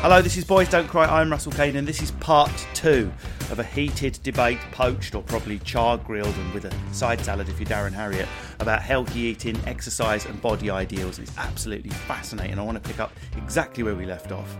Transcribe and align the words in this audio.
Hello, 0.00 0.22
this 0.22 0.36
is 0.36 0.44
Boys 0.44 0.68
Don't 0.68 0.86
Cry. 0.86 1.06
I'm 1.06 1.28
Russell 1.28 1.50
Kane, 1.50 1.74
and 1.74 1.86
this 1.86 2.00
is 2.00 2.12
part 2.12 2.52
two 2.72 3.12
of 3.50 3.58
a 3.58 3.64
heated 3.64 4.20
debate, 4.22 4.60
poached 4.70 5.16
or 5.16 5.24
probably 5.24 5.58
char 5.58 5.98
grilled 5.98 6.36
and 6.36 6.54
with 6.54 6.66
a 6.66 6.94
side 6.94 7.20
salad 7.20 7.48
if 7.48 7.58
you're 7.58 7.68
Darren 7.68 7.92
Harriott, 7.92 8.28
about 8.60 8.80
healthy 8.80 9.18
eating, 9.18 9.58
exercise, 9.66 10.24
and 10.24 10.40
body 10.40 10.70
ideals. 10.70 11.18
It's 11.18 11.36
absolutely 11.36 11.90
fascinating. 11.90 12.60
I 12.60 12.62
want 12.62 12.80
to 12.80 12.88
pick 12.88 13.00
up 13.00 13.10
exactly 13.36 13.82
where 13.82 13.96
we 13.96 14.06
left 14.06 14.30
off. 14.30 14.56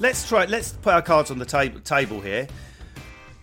Let's 0.00 0.28
try. 0.28 0.46
Let's 0.46 0.72
put 0.72 0.92
our 0.92 1.02
cards 1.02 1.30
on 1.30 1.38
the 1.38 1.46
tab- 1.46 1.84
table 1.84 2.20
here. 2.20 2.48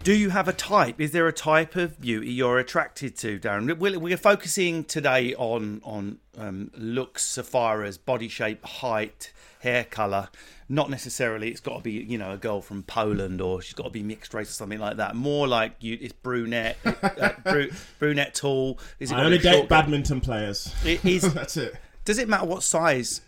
Do 0.04 0.14
you 0.14 0.30
have 0.32 0.50
a 0.50 0.54
type? 0.54 1.00
Is 1.00 1.12
there 1.12 1.30
a 1.30 1.34
type 1.34 1.78
of 1.78 2.02
beauty 2.02 2.34
you're 2.34 2.60
attracted 2.60 3.16
to, 3.20 3.40
Darren? 3.40 3.78
We're, 3.78 3.98
we're 3.98 4.18
focusing 4.18 4.84
today 4.84 5.34
on 5.36 5.80
on 5.86 6.18
um, 6.38 6.72
looks, 6.76 7.24
so 7.24 7.98
body 8.06 8.28
shape, 8.28 8.66
height, 8.66 9.32
hair 9.60 9.84
color. 9.84 10.30
Not 10.68 10.90
necessarily. 10.90 11.50
It's 11.50 11.60
got 11.60 11.78
to 11.78 11.82
be 11.84 11.92
you 11.94 12.18
know 12.18 12.32
a 12.34 12.38
girl 12.38 12.62
from 12.62 12.84
Poland 12.84 13.42
or 13.42 13.62
she's 13.62 13.74
got 13.74 13.86
to 13.86 13.90
be 13.90 14.04
mixed 14.04 14.34
race 14.34 14.50
or 14.50 14.54
something 14.54 14.80
like 14.80 14.98
that. 14.98 15.16
More 15.16 15.48
like 15.48 15.74
you, 15.80 15.98
it's 16.00 16.14
brunette, 16.14 16.78
uh, 16.86 17.32
bru- 17.44 17.72
brunette, 17.98 18.36
tall. 18.36 18.80
Is 19.00 19.12
it 19.12 19.16
I 19.16 19.24
only 19.24 19.38
a 19.38 19.42
short- 19.42 19.56
date 19.56 19.70
badminton 19.70 20.22
players. 20.22 20.74
It 20.86 21.04
is. 21.06 21.22
That's 21.34 21.58
it. 21.58 21.76
Does 22.06 22.18
it 22.20 22.28
matter 22.30 22.46
what 22.46 22.64
size 22.64 23.22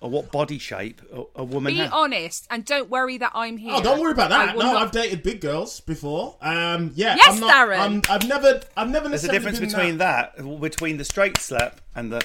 or 0.00 0.08
what 0.08 0.32
body 0.32 0.58
shape 0.58 1.02
a, 1.12 1.24
a 1.36 1.44
woman 1.44 1.74
Be 1.74 1.78
has? 1.80 1.90
honest 1.92 2.46
and 2.50 2.64
don't 2.64 2.88
worry 2.88 3.18
that 3.18 3.32
I'm 3.34 3.56
here. 3.58 3.72
Oh, 3.74 3.82
don't 3.82 4.00
worry 4.00 4.12
about 4.12 4.30
that. 4.30 4.56
No, 4.56 4.62
not- 4.72 4.82
I've 4.82 4.90
dated 4.92 5.22
big 5.22 5.40
girls 5.40 5.80
before. 5.80 6.36
Um, 6.40 6.92
yeah. 6.94 7.16
Yes, 7.16 7.34
I'm 7.34 7.40
not, 7.40 7.54
Darren. 7.68 7.78
I'm, 7.78 8.02
I've 8.08 8.26
never, 8.28 8.60
I've 8.76 8.88
never 8.88 9.08
There's 9.08 9.24
a 9.24 9.28
difference 9.28 9.58
been 9.58 9.68
between 9.68 9.98
that. 9.98 10.36
that, 10.38 10.60
between 10.60 10.96
the 10.96 11.04
straight 11.04 11.36
slap 11.38 11.80
and 11.94 12.10
the 12.12 12.20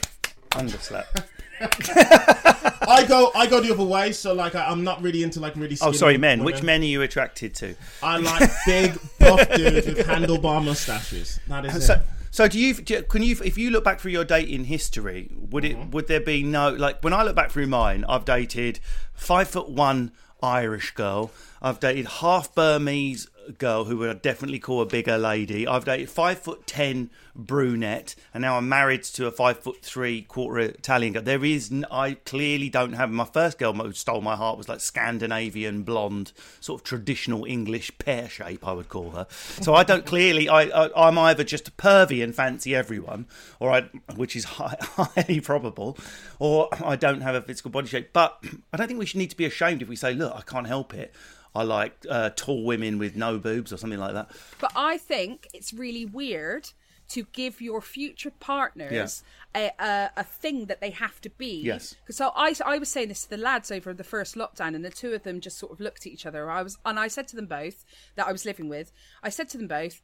underslap. 0.51 1.25
I 1.61 3.05
go, 3.07 3.31
I 3.35 3.47
go 3.47 3.59
the 3.61 3.71
other 3.71 3.83
way. 3.83 4.11
So 4.11 4.33
like, 4.33 4.55
I, 4.55 4.67
I'm 4.67 4.83
not 4.83 5.01
really 5.01 5.23
into 5.23 5.39
like 5.39 5.55
really. 5.55 5.77
Oh, 5.81 5.91
sorry, 5.91 6.17
men. 6.17 6.39
women. 6.39 6.45
Which 6.45 6.63
men 6.63 6.81
are 6.81 6.85
you 6.85 7.01
attracted 7.01 7.55
to? 7.55 7.75
I 8.03 8.17
like 8.17 8.49
big, 8.65 8.93
buff 9.19 9.49
dudes 9.55 9.87
with 9.87 10.05
handlebar 10.07 10.63
mustaches. 10.63 11.39
That 11.47 11.65
is 11.65 11.85
So, 11.87 11.93
it. 11.95 12.01
so 12.31 12.47
do 12.47 12.59
you? 12.59 12.73
do- 12.73 13.03
Can 13.03 13.23
you? 13.23 13.37
If 13.43 13.57
you 13.57 13.71
look 13.71 13.83
back 13.83 13.99
through 13.99 14.11
your 14.11 14.25
dating 14.25 14.65
history, 14.65 15.29
would 15.35 15.65
it? 15.65 15.77
Mm-hmm. 15.77 15.91
Would 15.91 16.07
there 16.07 16.19
be 16.21 16.43
no? 16.43 16.69
Like 16.69 17.03
when 17.03 17.13
I 17.13 17.23
look 17.23 17.35
back 17.35 17.51
through 17.51 17.67
mine, 17.67 18.05
I've 18.07 18.25
dated 18.25 18.79
five 19.13 19.47
foot 19.49 19.69
one 19.69 20.11
Irish 20.43 20.91
girl. 20.91 21.31
I've 21.61 21.79
dated 21.79 22.05
half 22.07 22.53
Burmese 22.53 23.27
girl 23.53 23.85
who 23.85 23.97
would 23.97 24.21
definitely 24.21 24.59
call 24.59 24.81
a 24.81 24.85
bigger 24.85 25.17
lady. 25.17 25.67
I've 25.67 25.85
dated 25.85 26.09
five 26.09 26.39
foot 26.39 26.67
ten 26.67 27.09
brunette, 27.35 28.15
and 28.33 28.41
now 28.41 28.57
I'm 28.57 28.69
married 28.69 29.03
to 29.03 29.27
a 29.27 29.31
five 29.31 29.59
foot 29.59 29.81
three 29.81 30.23
quarter 30.23 30.59
Italian 30.59 31.13
girl. 31.13 31.21
There 31.21 31.43
is, 31.43 31.71
I 31.91 32.13
clearly 32.25 32.69
don't 32.69 32.93
have. 32.93 33.11
My 33.11 33.25
first 33.25 33.57
girl 33.57 33.73
who 33.73 33.91
stole 33.93 34.21
my 34.21 34.35
heart 34.35 34.57
was 34.57 34.69
like 34.69 34.79
Scandinavian 34.79 35.83
blonde, 35.83 36.31
sort 36.59 36.81
of 36.81 36.85
traditional 36.85 37.45
English 37.45 37.97
pear 37.97 38.29
shape, 38.29 38.67
I 38.67 38.73
would 38.73 38.89
call 38.89 39.11
her. 39.11 39.27
So 39.29 39.73
I 39.73 39.83
don't 39.83 40.05
clearly. 40.05 40.49
I, 40.49 40.63
I 40.63 41.07
I'm 41.07 41.17
either 41.17 41.43
just 41.43 41.67
a 41.67 41.71
pervy 41.71 42.23
and 42.23 42.33
fancy 42.33 42.75
everyone, 42.75 43.27
or 43.59 43.71
I, 43.71 43.81
which 44.15 44.35
is 44.35 44.45
high, 44.45 44.77
highly 44.81 45.41
probable, 45.41 45.97
or 46.39 46.69
I 46.83 46.95
don't 46.95 47.21
have 47.21 47.35
a 47.35 47.41
physical 47.41 47.71
body 47.71 47.87
shape. 47.87 48.11
But 48.13 48.43
I 48.73 48.77
don't 48.77 48.87
think 48.87 48.99
we 48.99 49.05
should 49.05 49.19
need 49.19 49.29
to 49.31 49.37
be 49.37 49.45
ashamed 49.45 49.81
if 49.81 49.89
we 49.89 49.95
say, 49.95 50.13
look, 50.13 50.33
I 50.35 50.41
can't 50.41 50.67
help 50.67 50.93
it. 50.93 51.13
I 51.55 51.63
like 51.63 52.05
uh, 52.09 52.31
tall 52.35 52.63
women 52.63 52.99
with 52.99 53.15
no 53.15 53.37
boobs 53.37 53.71
or 53.71 53.77
something 53.77 53.99
like 53.99 54.13
that. 54.13 54.29
But 54.59 54.73
I 54.75 54.97
think 54.97 55.47
it's 55.53 55.73
really 55.73 56.05
weird 56.05 56.71
to 57.07 57.23
give 57.33 57.61
your 57.61 57.81
future 57.81 58.31
partners 58.39 59.23
a, 59.55 59.71
a, 59.79 60.09
a 60.17 60.23
thing 60.23 60.65
that 60.65 60.81
they 60.81 60.89
have 60.89 61.21
to 61.21 61.29
be. 61.29 61.61
Yes. 61.61 61.95
So 62.09 62.31
I, 62.35 62.55
I 62.65 62.77
was 62.79 62.89
saying 62.89 63.09
this 63.09 63.23
to 63.23 63.29
the 63.29 63.37
lads 63.37 63.71
over 63.71 63.93
the 63.93 64.03
first 64.03 64.35
lockdown, 64.35 64.75
and 64.75 64.83
the 64.83 64.89
two 64.89 65.13
of 65.13 65.23
them 65.23 65.39
just 65.39 65.57
sort 65.57 65.71
of 65.71 65.79
looked 65.79 66.05
at 66.05 66.11
each 66.11 66.25
other. 66.25 66.49
I 66.49 66.63
was, 66.63 66.77
and 66.85 66.99
I 66.99 67.07
said 67.07 67.27
to 67.29 67.35
them 67.35 67.45
both 67.45 67.85
that 68.15 68.27
I 68.27 68.31
was 68.31 68.45
living 68.45 68.69
with. 68.69 68.91
I 69.21 69.29
said 69.29 69.49
to 69.49 69.57
them 69.57 69.67
both, 69.67 70.01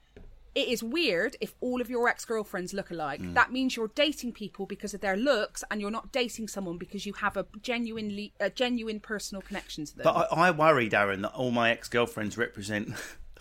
"It 0.54 0.68
is 0.68 0.84
weird 0.84 1.38
if 1.40 1.56
all 1.62 1.82
of 1.82 1.90
your 1.90 2.08
ex 2.08 2.26
girlfriends 2.26 2.74
look 2.74 2.92
alike. 2.92 3.22
Mm. 3.22 3.34
That 3.34 3.52
means 3.52 3.76
you're 3.76 3.92
dating 3.96 4.34
people 4.34 4.66
because 4.66 4.94
of 4.94 5.02
their 5.02 5.18
looks, 5.18 5.64
and 5.70 5.80
you're 5.82 5.92
not 5.92 6.12
dating 6.12 6.48
someone 6.48 6.78
because 6.78 7.06
you 7.06 7.14
have 7.14 7.38
a 7.38 7.46
genuinely 7.62 8.34
a 8.40 8.50
genuine 8.50 9.00
personal 9.00 9.42
connection 9.42 9.86
to 9.86 9.96
them." 9.96 10.04
But 10.04 10.28
I, 10.32 10.48
I 10.48 10.52
worry, 10.52 10.90
Darren, 10.90 11.22
that 11.22 11.34
all 11.34 11.52
my 11.52 11.72
ex 11.72 11.88
girlfriends 11.88 12.38
represent 12.38 12.94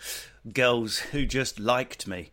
girls 0.52 0.98
who 0.98 1.26
just 1.26 1.58
liked 1.58 2.06
me. 2.06 2.30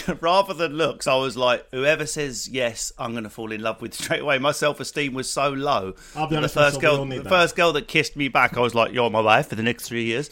Rather 0.20 0.54
than 0.54 0.72
looks, 0.74 1.06
I 1.06 1.14
was 1.16 1.36
like, 1.36 1.66
whoever 1.70 2.06
says 2.06 2.48
yes, 2.48 2.92
I'm 2.98 3.12
going 3.12 3.24
to 3.24 3.30
fall 3.30 3.52
in 3.52 3.60
love 3.62 3.80
with 3.82 3.94
straight 4.02 4.20
away. 4.20 4.38
My 4.38 4.52
self 4.52 4.80
esteem 4.80 5.14
was 5.14 5.30
so 5.30 5.50
low. 5.50 5.94
I'll 6.16 6.26
be 6.26 6.36
honest, 6.36 6.54
the 6.54 6.60
first 6.60 6.76
Russell, 6.76 6.80
we 6.80 6.86
all 6.88 6.96
girl, 7.06 7.16
the 7.16 7.22
that. 7.22 7.28
first 7.28 7.56
girl 7.56 7.72
that 7.74 7.88
kissed 7.88 8.16
me 8.16 8.28
back, 8.28 8.56
I 8.56 8.60
was 8.60 8.74
like, 8.74 8.92
"You're 8.92 9.10
my 9.10 9.20
wife 9.20 9.48
for 9.48 9.54
the 9.54 9.62
next 9.62 9.84
three 9.88 10.04
years." 10.04 10.30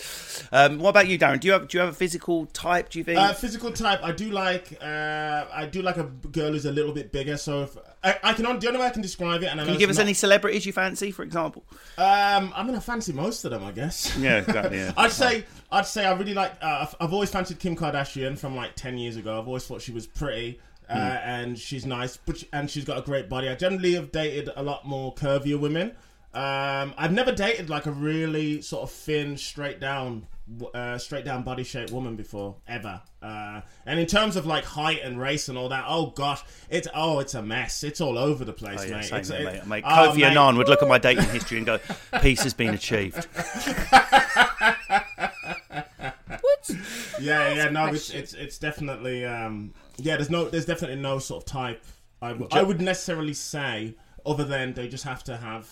Um, 0.52 0.78
what 0.78 0.90
about 0.90 1.08
you, 1.08 1.18
Darren? 1.18 1.40
Do 1.40 1.46
you 1.48 1.52
have 1.52 1.68
do 1.68 1.78
you 1.78 1.80
have 1.80 1.90
a 1.90 1.96
physical 1.96 2.46
type? 2.46 2.90
Do 2.90 2.98
you 2.98 3.04
think? 3.04 3.18
Uh, 3.18 3.32
physical 3.34 3.70
type, 3.72 4.00
I 4.02 4.12
do 4.12 4.30
like. 4.30 4.76
Uh, 4.80 5.44
I 5.52 5.66
do 5.70 5.82
like 5.82 5.96
a 5.96 6.04
girl 6.04 6.52
who's 6.52 6.66
a 6.66 6.72
little 6.72 6.92
bit 6.92 7.12
bigger. 7.12 7.36
So 7.36 7.62
if 7.62 7.76
I, 8.02 8.18
I 8.22 8.32
can, 8.32 8.44
the 8.58 8.66
only 8.68 8.78
way 8.80 8.86
I 8.86 8.90
can 8.90 9.02
describe 9.02 9.42
it, 9.42 9.46
and 9.46 9.60
I 9.60 9.64
Can 9.64 9.74
you 9.74 9.78
give 9.78 9.90
us 9.90 9.96
not- 9.96 10.02
any 10.04 10.14
celebrities 10.14 10.64
you 10.64 10.72
fancy, 10.72 11.10
for 11.10 11.22
example? 11.22 11.64
Um, 11.98 12.52
I'm 12.56 12.66
gonna 12.66 12.80
fancy 12.80 13.12
most 13.12 13.44
of 13.44 13.50
them, 13.50 13.62
I 13.64 13.72
guess. 13.72 14.16
Yeah, 14.18 14.38
exactly. 14.38 14.78
Yeah. 14.78 14.92
I'd 14.96 15.12
say 15.12 15.44
I'd 15.72 15.86
say 15.86 16.04
I 16.04 16.12
really 16.12 16.34
like. 16.34 16.52
Uh, 16.62 16.78
I've- 16.82 16.96
I've 17.00 17.12
always 17.12 17.30
fancied 17.30 17.58
Kim 17.60 17.76
Kardashian 17.76 18.36
from 18.38 18.56
like 18.56 18.74
ten 18.76 18.98
years 18.98 19.16
ago. 19.16 19.38
I've 19.38 19.46
always 19.46 19.64
thought 19.66 19.80
she 19.82 19.92
was 19.92 20.06
pretty. 20.06 20.60
Uh, 20.88 20.92
and 21.22 21.56
she's 21.56 21.86
nice, 21.86 22.16
but 22.16 22.38
she, 22.38 22.48
and 22.52 22.68
she's 22.68 22.84
got 22.84 22.98
a 22.98 23.02
great 23.02 23.28
body. 23.28 23.48
I 23.48 23.54
generally 23.54 23.94
have 23.94 24.10
dated 24.10 24.50
a 24.56 24.62
lot 24.64 24.84
more 24.84 25.14
curvier 25.14 25.56
women. 25.60 25.92
Um, 26.34 26.94
I've 26.98 27.12
never 27.12 27.30
dated 27.30 27.70
like 27.70 27.86
a 27.86 27.92
really 27.92 28.60
sort 28.60 28.82
of 28.82 28.90
thin, 28.90 29.36
straight 29.36 29.78
down, 29.78 30.26
uh, 30.74 30.98
straight 30.98 31.24
down 31.24 31.44
body 31.44 31.62
shaped 31.62 31.92
woman 31.92 32.16
before 32.16 32.56
ever. 32.66 33.00
Uh, 33.22 33.60
and 33.86 34.00
in 34.00 34.06
terms 34.06 34.34
of 34.34 34.46
like 34.46 34.64
height 34.64 35.00
and 35.04 35.20
race 35.20 35.48
and 35.48 35.56
all 35.56 35.68
that, 35.68 35.84
oh 35.86 36.06
gosh, 36.06 36.42
it's 36.70 36.88
oh 36.92 37.20
it's 37.20 37.34
a 37.34 37.42
mess. 37.42 37.84
It's 37.84 38.00
all 38.00 38.18
over 38.18 38.44
the 38.44 38.52
place, 38.52 38.80
Oh, 38.80 38.84
yeah, 38.86 38.96
mate. 38.96 39.12
It's, 39.12 39.30
it- 39.30 39.44
mate. 39.44 39.66
mate. 39.68 39.84
Kofi 39.84 40.16
mate. 40.16 40.24
Annan 40.24 40.56
would 40.56 40.68
look 40.68 40.82
at 40.82 40.88
my 40.88 40.98
dating 40.98 41.24
history 41.30 41.58
and 41.58 41.66
go, 41.66 41.78
"Peace 42.20 42.42
has 42.42 42.52
been 42.54 42.74
achieved." 42.74 43.28
Yeah, 47.20 47.52
yeah, 47.52 47.68
no, 47.70 47.86
it's 47.86 48.10
it's 48.10 48.34
it's 48.34 48.58
definitely 48.58 49.24
um 49.24 49.72
yeah. 49.96 50.16
There's 50.16 50.30
no 50.30 50.44
there's 50.48 50.66
definitely 50.66 51.00
no 51.00 51.18
sort 51.18 51.42
of 51.42 51.46
type 51.48 51.84
I, 52.22 52.28
w- 52.30 52.48
I 52.52 52.62
would 52.62 52.80
necessarily 52.80 53.34
say 53.34 53.94
other 54.26 54.44
than 54.44 54.74
they 54.74 54.88
just 54.88 55.04
have 55.04 55.24
to 55.24 55.36
have 55.36 55.68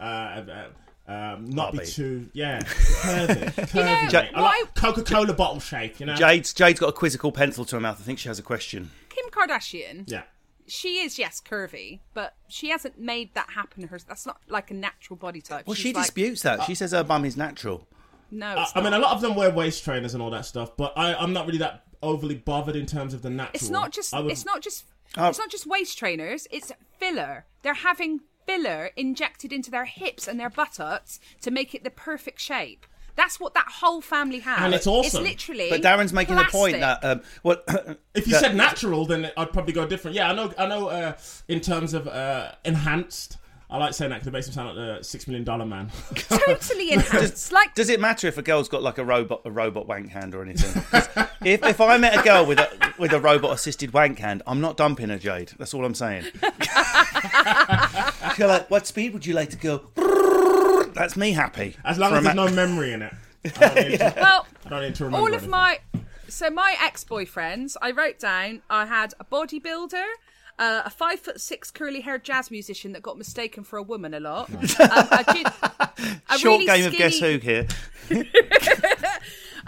uh, 0.00 0.02
uh 0.04 0.68
um, 1.08 1.46
not 1.46 1.72
be 1.72 1.84
too 1.86 2.28
yeah 2.34 2.60
curvy, 3.02 3.50
curvy. 3.54 4.12
Ja- 4.12 4.20
mate. 4.22 4.30
I 4.34 4.40
like 4.42 4.74
Coca 4.74 5.02
Cola 5.02 5.32
bottle 5.32 5.58
shape, 5.60 5.98
you 6.00 6.06
know. 6.06 6.14
Jayde's 6.14 6.52
Jayde's 6.52 6.78
got 6.80 6.88
a 6.90 6.92
quizzical 6.92 7.32
pencil 7.32 7.64
to 7.64 7.76
her 7.76 7.80
mouth. 7.80 7.98
I 7.98 8.04
think 8.04 8.18
she 8.18 8.28
has 8.28 8.38
a 8.38 8.42
question. 8.42 8.90
Kim 9.08 9.24
Kardashian, 9.30 10.04
Yeah. 10.06 10.22
she 10.66 10.98
is 10.98 11.18
yes 11.18 11.40
curvy, 11.40 12.00
but 12.12 12.34
she 12.48 12.68
hasn't 12.68 12.98
made 12.98 13.32
that 13.34 13.50
happen. 13.54 13.84
Her 13.84 13.98
that's 14.06 14.26
not 14.26 14.40
like 14.48 14.70
a 14.70 14.74
natural 14.74 15.16
body 15.16 15.40
type. 15.40 15.66
Well, 15.66 15.74
She's 15.74 15.82
she 15.82 15.92
like, 15.94 16.04
disputes 16.04 16.42
that. 16.42 16.64
She 16.64 16.74
says 16.74 16.92
her 16.92 17.02
bum 17.04 17.24
is 17.24 17.36
natural. 17.38 17.88
No, 18.30 18.46
I, 18.46 18.62
it's 18.62 18.72
I 18.74 18.82
mean, 18.82 18.92
a 18.92 18.98
lot 18.98 19.12
of 19.14 19.20
them 19.20 19.34
wear 19.34 19.50
waist 19.50 19.84
trainers 19.84 20.14
and 20.14 20.22
all 20.22 20.30
that 20.30 20.44
stuff, 20.46 20.76
but 20.76 20.92
I, 20.96 21.14
I'm 21.14 21.32
not 21.32 21.46
really 21.46 21.58
that 21.58 21.84
overly 22.02 22.34
bothered 22.36 22.76
in 22.76 22.86
terms 22.86 23.14
of 23.14 23.22
the 23.22 23.30
natural. 23.30 23.50
It's 23.54 23.70
not 23.70 23.90
just. 23.92 24.12
Would- 24.14 24.30
It's 24.30 24.44
not 24.44 24.60
just. 24.62 24.84
Oh. 25.16 25.28
It's 25.28 25.38
not 25.38 25.50
just 25.50 25.66
waist 25.66 25.96
trainers. 25.98 26.46
It's 26.50 26.70
filler. 26.98 27.46
They're 27.62 27.74
having 27.74 28.20
filler 28.46 28.90
injected 28.96 29.52
into 29.52 29.70
their 29.70 29.84
hips 29.86 30.28
and 30.28 30.38
their 30.38 30.50
buttocks 30.50 31.18
to 31.42 31.50
make 31.50 31.74
it 31.74 31.84
the 31.84 31.90
perfect 31.90 32.40
shape. 32.40 32.86
That's 33.16 33.40
what 33.40 33.52
that 33.54 33.66
whole 33.80 34.00
family 34.00 34.38
has. 34.40 34.60
And 34.60 34.74
it's 34.74 34.86
awesome. 34.86 35.24
It's 35.26 35.30
literally. 35.30 35.70
But 35.70 35.82
Darren's 35.82 36.12
making 36.12 36.36
the 36.36 36.44
point 36.44 36.78
that 36.78 37.04
um, 37.04 37.22
what 37.42 37.64
If 38.14 38.26
you 38.28 38.34
that- 38.34 38.40
said 38.42 38.54
natural, 38.56 39.06
then 39.06 39.30
I'd 39.36 39.52
probably 39.52 39.72
go 39.72 39.86
different. 39.86 40.14
Yeah, 40.14 40.30
I 40.30 40.34
know. 40.34 40.52
I 40.56 40.66
know. 40.66 40.88
Uh, 40.88 41.16
in 41.48 41.60
terms 41.60 41.94
of 41.94 42.06
uh, 42.06 42.52
enhanced, 42.64 43.38
I 43.70 43.76
like 43.76 43.92
saying 43.92 44.10
that 44.10 44.16
because 44.16 44.28
it 44.28 44.32
makes 44.32 44.46
him 44.46 44.54
sound 44.54 44.68
like 44.68 44.98
the 44.98 45.02
six 45.04 45.26
million 45.26 45.44
dollar 45.44 45.66
man. 45.66 45.90
totally 46.14 46.92
enhanced. 46.92 47.52
like 47.52 47.74
Does 47.74 47.90
it 47.90 48.00
matter 48.00 48.26
if 48.26 48.38
a 48.38 48.42
girl's 48.42 48.66
got 48.68 48.82
like 48.82 48.96
a 48.96 49.04
robot 49.04 49.42
a 49.44 49.50
robot 49.50 49.86
wank 49.86 50.08
hand 50.10 50.34
or 50.34 50.42
anything? 50.42 50.82
if 51.44 51.62
if 51.62 51.80
I 51.80 51.98
met 51.98 52.18
a 52.18 52.22
girl 52.22 52.46
with 52.46 52.58
a 52.60 52.94
with 52.98 53.12
a 53.12 53.20
robot 53.20 53.52
assisted 53.52 53.92
wank 53.92 54.18
hand, 54.20 54.42
I'm 54.46 54.62
not 54.62 54.78
dumping 54.78 55.10
her, 55.10 55.18
Jayde. 55.18 55.56
That's 55.58 55.74
all 55.74 55.84
I'm 55.84 55.94
saying. 55.94 56.24
You're 58.38 58.48
like, 58.48 58.70
what 58.70 58.86
speed 58.86 59.12
would 59.12 59.26
you 59.26 59.34
like 59.34 59.50
to 59.50 59.56
go? 59.56 59.82
That's 60.94 61.16
me 61.16 61.32
happy. 61.32 61.76
As 61.84 61.98
long 61.98 62.14
as 62.14 62.24
there's 62.24 62.36
ma- 62.36 62.46
no 62.46 62.52
memory 62.54 62.92
in 62.92 63.02
it. 63.02 63.14
I 63.44 63.50
don't 63.50 63.98
to, 63.98 64.14
well, 64.16 64.46
I 64.64 64.68
don't 64.68 64.82
need 64.82 64.94
to 64.96 65.04
remember. 65.04 65.22
all 65.22 65.28
of 65.28 65.32
anything. 65.34 65.50
my 65.50 65.78
so 66.28 66.50
my 66.50 66.76
ex-boyfriends 66.82 67.76
i 67.80 67.90
wrote 67.90 68.18
down 68.18 68.60
i 68.68 68.84
had 68.84 69.14
a 69.18 69.24
bodybuilder 69.24 70.04
uh, 70.58 70.82
a 70.84 70.90
five 70.90 71.20
foot 71.20 71.40
six 71.40 71.70
curly 71.70 72.00
haired 72.00 72.24
jazz 72.24 72.50
musician 72.50 72.92
that 72.92 73.02
got 73.02 73.16
mistaken 73.16 73.64
for 73.64 73.76
a 73.76 73.82
woman 73.82 74.14
a 74.14 74.20
lot. 74.20 74.50
um, 74.54 74.58
a, 74.80 75.90
a 76.30 76.38
Short 76.38 76.60
really 76.60 76.66
game 76.66 76.86
of 76.86 76.92
guess 76.92 77.18
who 77.18 77.38
here. 77.38 77.66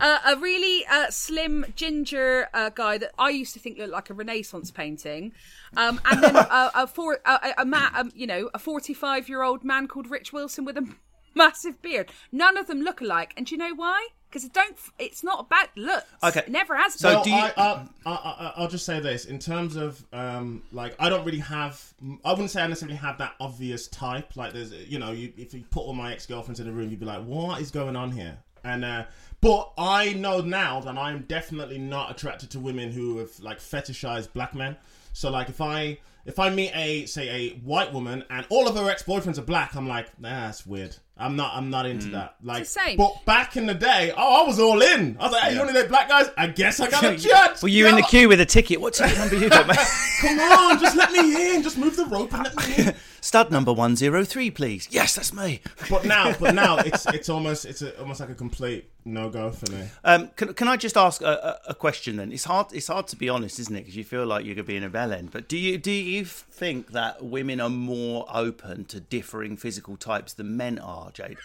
Uh, 0.01 0.19
a 0.29 0.37
really 0.37 0.87
uh, 0.87 1.11
slim 1.11 1.67
ginger 1.77 2.49
uh, 2.55 2.71
guy 2.71 2.97
that 2.97 3.11
I 3.19 3.29
used 3.29 3.53
to 3.53 3.61
think 3.61 3.77
looked 3.77 3.93
like 3.93 4.09
a 4.09 4.15
Renaissance 4.15 4.71
painting, 4.71 5.33
um, 5.77 6.01
and 6.07 6.23
then 6.23 6.37
a, 6.37 6.71
a, 6.75 6.87
four, 6.87 7.19
a, 7.27 7.31
a, 7.31 7.55
a 7.59 7.65
ma- 7.67 7.91
um, 7.95 8.11
you 8.15 8.27
know, 8.27 8.49
a 8.55 8.59
forty-five-year-old 8.59 9.63
man 9.63 9.89
called 9.89 10.11
Rich 10.11 10.33
Wilson 10.33 10.65
with 10.65 10.79
a 10.79 10.89
massive 11.35 11.83
beard. 11.83 12.11
None 12.33 12.57
of 12.57 12.67
them 12.67 12.81
look 12.81 13.03
alike, 13.03 13.35
and 13.37 13.45
do 13.45 13.55
you 13.55 13.59
know 13.59 13.75
why? 13.75 14.09
Because 14.31 14.45
it 14.45 14.53
don't. 14.53 14.77
It's 15.01 15.25
not 15.25 15.41
about 15.41 15.69
looks. 15.77 16.07
Okay. 16.23 16.41
it 16.41 16.51
never 16.51 16.77
has. 16.77 16.95
So 16.95 17.09
been. 17.09 17.15
Well, 17.17 17.25
do 17.25 17.31
you- 17.31 17.37
I, 17.37 17.53
I, 17.57 17.87
I, 18.07 18.13
I, 18.13 18.53
I'll 18.59 18.69
just 18.69 18.87
say 18.87 19.01
this 19.01 19.25
in 19.25 19.41
terms 19.41 19.75
of 19.75 20.05
um, 20.13 20.63
like 20.73 20.95
I 21.01 21.09
don't 21.09 21.25
really 21.25 21.41
have. 21.41 21.83
I 22.25 22.31
wouldn't 22.31 22.51
say 22.51 22.63
I 22.63 22.67
necessarily 22.69 22.97
have 22.97 23.19
that 23.19 23.35
obvious 23.41 23.89
type. 23.89 24.37
Like 24.37 24.53
there's, 24.53 24.73
you 24.73 24.99
know, 25.01 25.11
you, 25.11 25.33
if 25.37 25.53
you 25.53 25.65
put 25.71 25.81
all 25.81 25.95
my 25.95 26.13
ex 26.13 26.27
girlfriends 26.27 26.61
in 26.61 26.69
a 26.69 26.73
room, 26.73 26.91
you'd 26.91 27.01
be 27.01 27.07
like, 27.07 27.25
what 27.25 27.61
is 27.61 27.71
going 27.73 27.97
on 27.97 28.13
here? 28.13 28.39
And 28.63 28.85
uh, 28.85 29.05
but 29.41 29.73
I 29.79 30.13
know 30.13 30.41
now 30.43 30.81
that 30.81 30.97
I'm 30.97 31.23
definitely 31.23 31.79
not 31.79 32.11
attracted 32.11 32.51
to 32.51 32.61
women 32.61 32.93
who 32.93 33.19
have 33.19 33.39
like 33.41 33.59
fetishized 33.59 34.33
black 34.33 34.55
men. 34.55 34.77
So 35.13 35.31
like 35.31 35.49
if 35.49 35.61
I 35.61 35.99
if 36.27 36.39
I 36.39 36.51
meet 36.51 36.71
a 36.75 37.07
say 37.07 37.29
a 37.29 37.51
white 37.61 37.93
woman 37.93 38.25
and 38.31 38.47
all 38.51 38.69
of 38.69 38.77
her 38.77 38.89
ex 38.91 39.03
boyfriends 39.03 39.39
are 39.39 39.43
black, 39.43 39.75
I'm 39.75 39.89
like, 39.89 40.19
nah, 40.21 40.47
that's 40.47 40.67
weird. 40.67 40.97
I'm 41.21 41.37
not. 41.37 41.55
I'm 41.55 41.71
not 41.71 41.87
into 41.87 42.09
mm. 42.09 42.13
that. 42.13 42.37
Like, 42.43 42.63
It's 42.63 42.75
the 42.75 42.81
same. 42.81 42.97
but 42.97 43.25
back 43.27 43.57
in 43.57 43.67
the 43.67 43.75
day, 43.75 44.13
oh, 44.17 44.43
I 44.43 44.47
was 44.47 44.59
all 44.59 44.81
in. 44.81 45.17
I 45.21 45.25
was 45.25 45.33
like, 45.33 45.43
hey, 45.43 45.55
you 45.55 45.61
only 45.61 45.75
like 45.75 45.89
black 45.89 46.09
guys? 46.09 46.31
I 46.37 46.47
guess 46.47 46.81
I 46.81 46.89
got 46.89 47.05
a 47.05 47.17
chance. 47.19 47.63
Were 47.63 47.69
you 47.69 47.87
in 47.87 47.97
the 47.97 48.03
queue 48.03 48.29
with 48.29 48.41
a 48.41 48.47
ticket? 48.47 48.81
What 48.81 48.95
ticket 48.95 49.19
number 49.19 49.37
you 49.37 49.51
got, 49.51 49.67
mate? 49.67 49.77
Come 50.21 50.41
on, 50.41 50.81
just 50.81 50.97
let 50.97 51.13
me 51.13 51.55
in. 51.55 51.63
Just 51.63 51.77
move 51.77 51.97
the 51.97 52.07
rope 52.07 52.33
and 52.33 52.45
let 52.45 52.57
me 52.57 52.75
in. 52.87 52.95
Stud 53.21 53.51
number 53.51 53.73
one 53.73 53.97
zero 53.97 54.25
three, 54.25 54.51
please. 54.51 54.89
Yes, 54.91 55.15
that's 55.15 55.33
me. 55.33 55.61
But 55.89 56.05
now, 56.05 56.35
but 56.39 56.55
now, 56.67 56.79
it's 56.79 57.07
it's 57.07 57.29
almost 57.29 57.65
it's 57.65 57.83
a, 57.83 57.99
almost 58.01 58.21
like 58.21 58.31
a 58.31 58.35
complete 58.35 58.91
no 59.05 59.29
go 59.29 59.51
for 59.51 59.71
me. 59.73 59.89
Um, 60.05 60.29
can, 60.37 60.55
can 60.55 60.69
I 60.69 60.77
just 60.77 60.97
ask 60.97 61.23
a, 61.23 61.61
a, 61.67 61.71
a 61.71 61.75
question 61.75 62.17
then? 62.17 62.33
It's 62.33 62.45
hard. 62.45 62.69
It's 62.73 62.89
hard 62.89 63.07
to 63.09 63.17
be 63.17 63.29
honest, 63.29 63.59
isn't 63.59 63.75
it? 63.75 63.81
Because 63.81 63.97
you 63.97 64.05
feel 64.05 64.27
like 64.27 64.45
you're 64.45 64.55
going 64.55 64.65
to 64.65 64.69
be 64.69 64.77
in 64.77 64.85
a 64.85 64.91
bell 64.91 65.13
end. 65.13 65.31
But 65.31 65.49
do 65.49 65.59
you 65.59 65.79
do 65.79 65.91
you 65.91 66.25
think 66.25 66.93
that 66.93 67.25
women 67.25 67.61
are 67.61 67.71
more 67.71 68.27
open 68.33 68.85
to 68.87 69.01
differing 69.01 69.57
physical 69.57 69.97
types 69.97 70.33
than 70.33 70.57
men 70.57 70.79
are, 70.79 71.11
Jayde? 71.11 71.37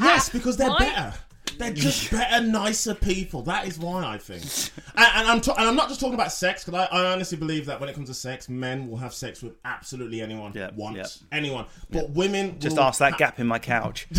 Yes, 0.00 0.28
because 0.28 0.56
they're 0.56 0.70
Why? 0.70 0.78
better. 0.78 1.14
They're 1.58 1.72
just 1.72 2.10
better, 2.10 2.44
nicer 2.44 2.94
people. 2.94 3.42
That 3.42 3.66
is 3.66 3.78
why 3.78 4.04
I 4.04 4.18
think. 4.18 4.42
And, 4.96 5.06
and 5.14 5.28
I'm 5.28 5.40
ta- 5.40 5.54
and 5.56 5.68
I'm 5.68 5.76
not 5.76 5.88
just 5.88 6.00
talking 6.00 6.14
about 6.14 6.32
sex 6.32 6.64
because 6.64 6.86
I, 6.90 6.96
I 6.96 7.12
honestly 7.12 7.38
believe 7.38 7.64
that 7.66 7.80
when 7.80 7.88
it 7.88 7.94
comes 7.94 8.08
to 8.08 8.14
sex, 8.14 8.48
men 8.48 8.90
will 8.90 8.98
have 8.98 9.14
sex 9.14 9.40
with 9.40 9.54
absolutely 9.64 10.20
anyone 10.20 10.52
once, 10.76 11.22
yeah. 11.22 11.38
anyone. 11.38 11.66
But 11.90 12.10
women 12.10 12.58
Just 12.58 12.76
ask 12.76 12.98
that 12.98 13.12
ha- 13.12 13.16
gap 13.16 13.38
in 13.38 13.46
my 13.46 13.58
couch. 13.60 14.08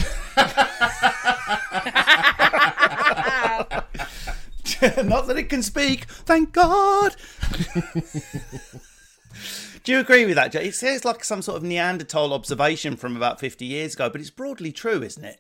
Not 4.81 5.27
that 5.27 5.38
it 5.38 5.50
can 5.50 5.62
speak, 5.62 6.06
thank 6.06 6.54
God. 6.54 7.16
Do 9.84 9.92
you 9.92 10.00
agree 10.00 10.25
with 10.25 10.36
that? 10.36 10.54
It 10.56 10.75
says 10.75 11.06
like 11.06 11.24
some 11.24 11.42
sort 11.42 11.57
of 11.57 11.63
Neanderthal 11.63 12.34
observation 12.34 12.95
from 12.95 13.16
about 13.16 13.39
50 13.39 13.66
years 13.66 13.94
ago, 13.95 14.10
but 14.10 14.22
it's 14.22 14.30
broadly 14.30 14.72
true, 14.72 15.01
isn't 15.04 15.24
it? 15.24 15.39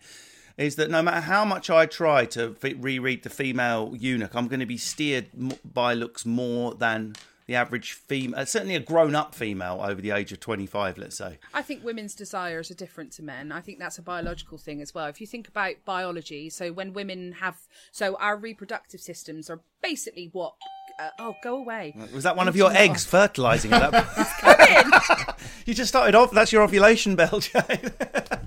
Is 0.57 0.75
that 0.75 0.89
no 0.89 1.01
matter 1.01 1.21
how 1.21 1.45
much 1.45 1.69
I 1.69 1.85
try 1.85 2.25
to 2.25 2.55
reread 2.77 3.23
the 3.23 3.29
female 3.29 3.93
eunuch, 3.97 4.35
I'm 4.35 4.47
going 4.47 4.59
to 4.59 4.65
be 4.65 4.77
steered 4.77 5.27
by 5.73 5.93
looks 5.93 6.25
more 6.25 6.73
than 6.75 7.15
the 7.47 7.55
average 7.55 7.91
female, 7.93 8.45
certainly 8.45 8.75
a 8.75 8.79
grown 8.79 9.13
up 9.15 9.35
female 9.35 9.81
over 9.83 10.01
the 10.01 10.11
age 10.11 10.31
of 10.31 10.39
25, 10.39 10.97
let's 10.97 11.17
say. 11.17 11.37
I 11.53 11.61
think 11.61 11.83
women's 11.83 12.15
desires 12.15 12.71
are 12.71 12.75
different 12.75 13.11
to 13.13 13.23
men. 13.23 13.51
I 13.51 13.59
think 13.59 13.77
that's 13.77 13.97
a 13.97 14.01
biological 14.01 14.57
thing 14.57 14.81
as 14.81 14.93
well. 14.93 15.07
If 15.07 15.19
you 15.19 15.27
think 15.27 15.47
about 15.49 15.75
biology, 15.83 16.49
so 16.49 16.71
when 16.71 16.93
women 16.93 17.33
have, 17.33 17.57
so 17.91 18.15
our 18.15 18.37
reproductive 18.37 19.01
systems 19.01 19.49
are 19.49 19.59
basically 19.81 20.29
what. 20.31 20.53
Uh, 20.99 21.09
oh, 21.19 21.35
go 21.41 21.55
away! 21.55 21.95
Was 22.13 22.23
that 22.23 22.35
one 22.35 22.47
of 22.47 22.55
your 22.55 22.71
eggs 22.73 23.05
fertilising 23.05 23.71
at 23.73 23.91
that 23.91 24.05
point? 24.05 25.37
you 25.65 25.73
just 25.73 25.89
started 25.89 26.15
off. 26.15 26.31
That's 26.31 26.51
your 26.51 26.63
ovulation 26.63 27.15
bell, 27.15 27.39
Jay. 27.39 27.79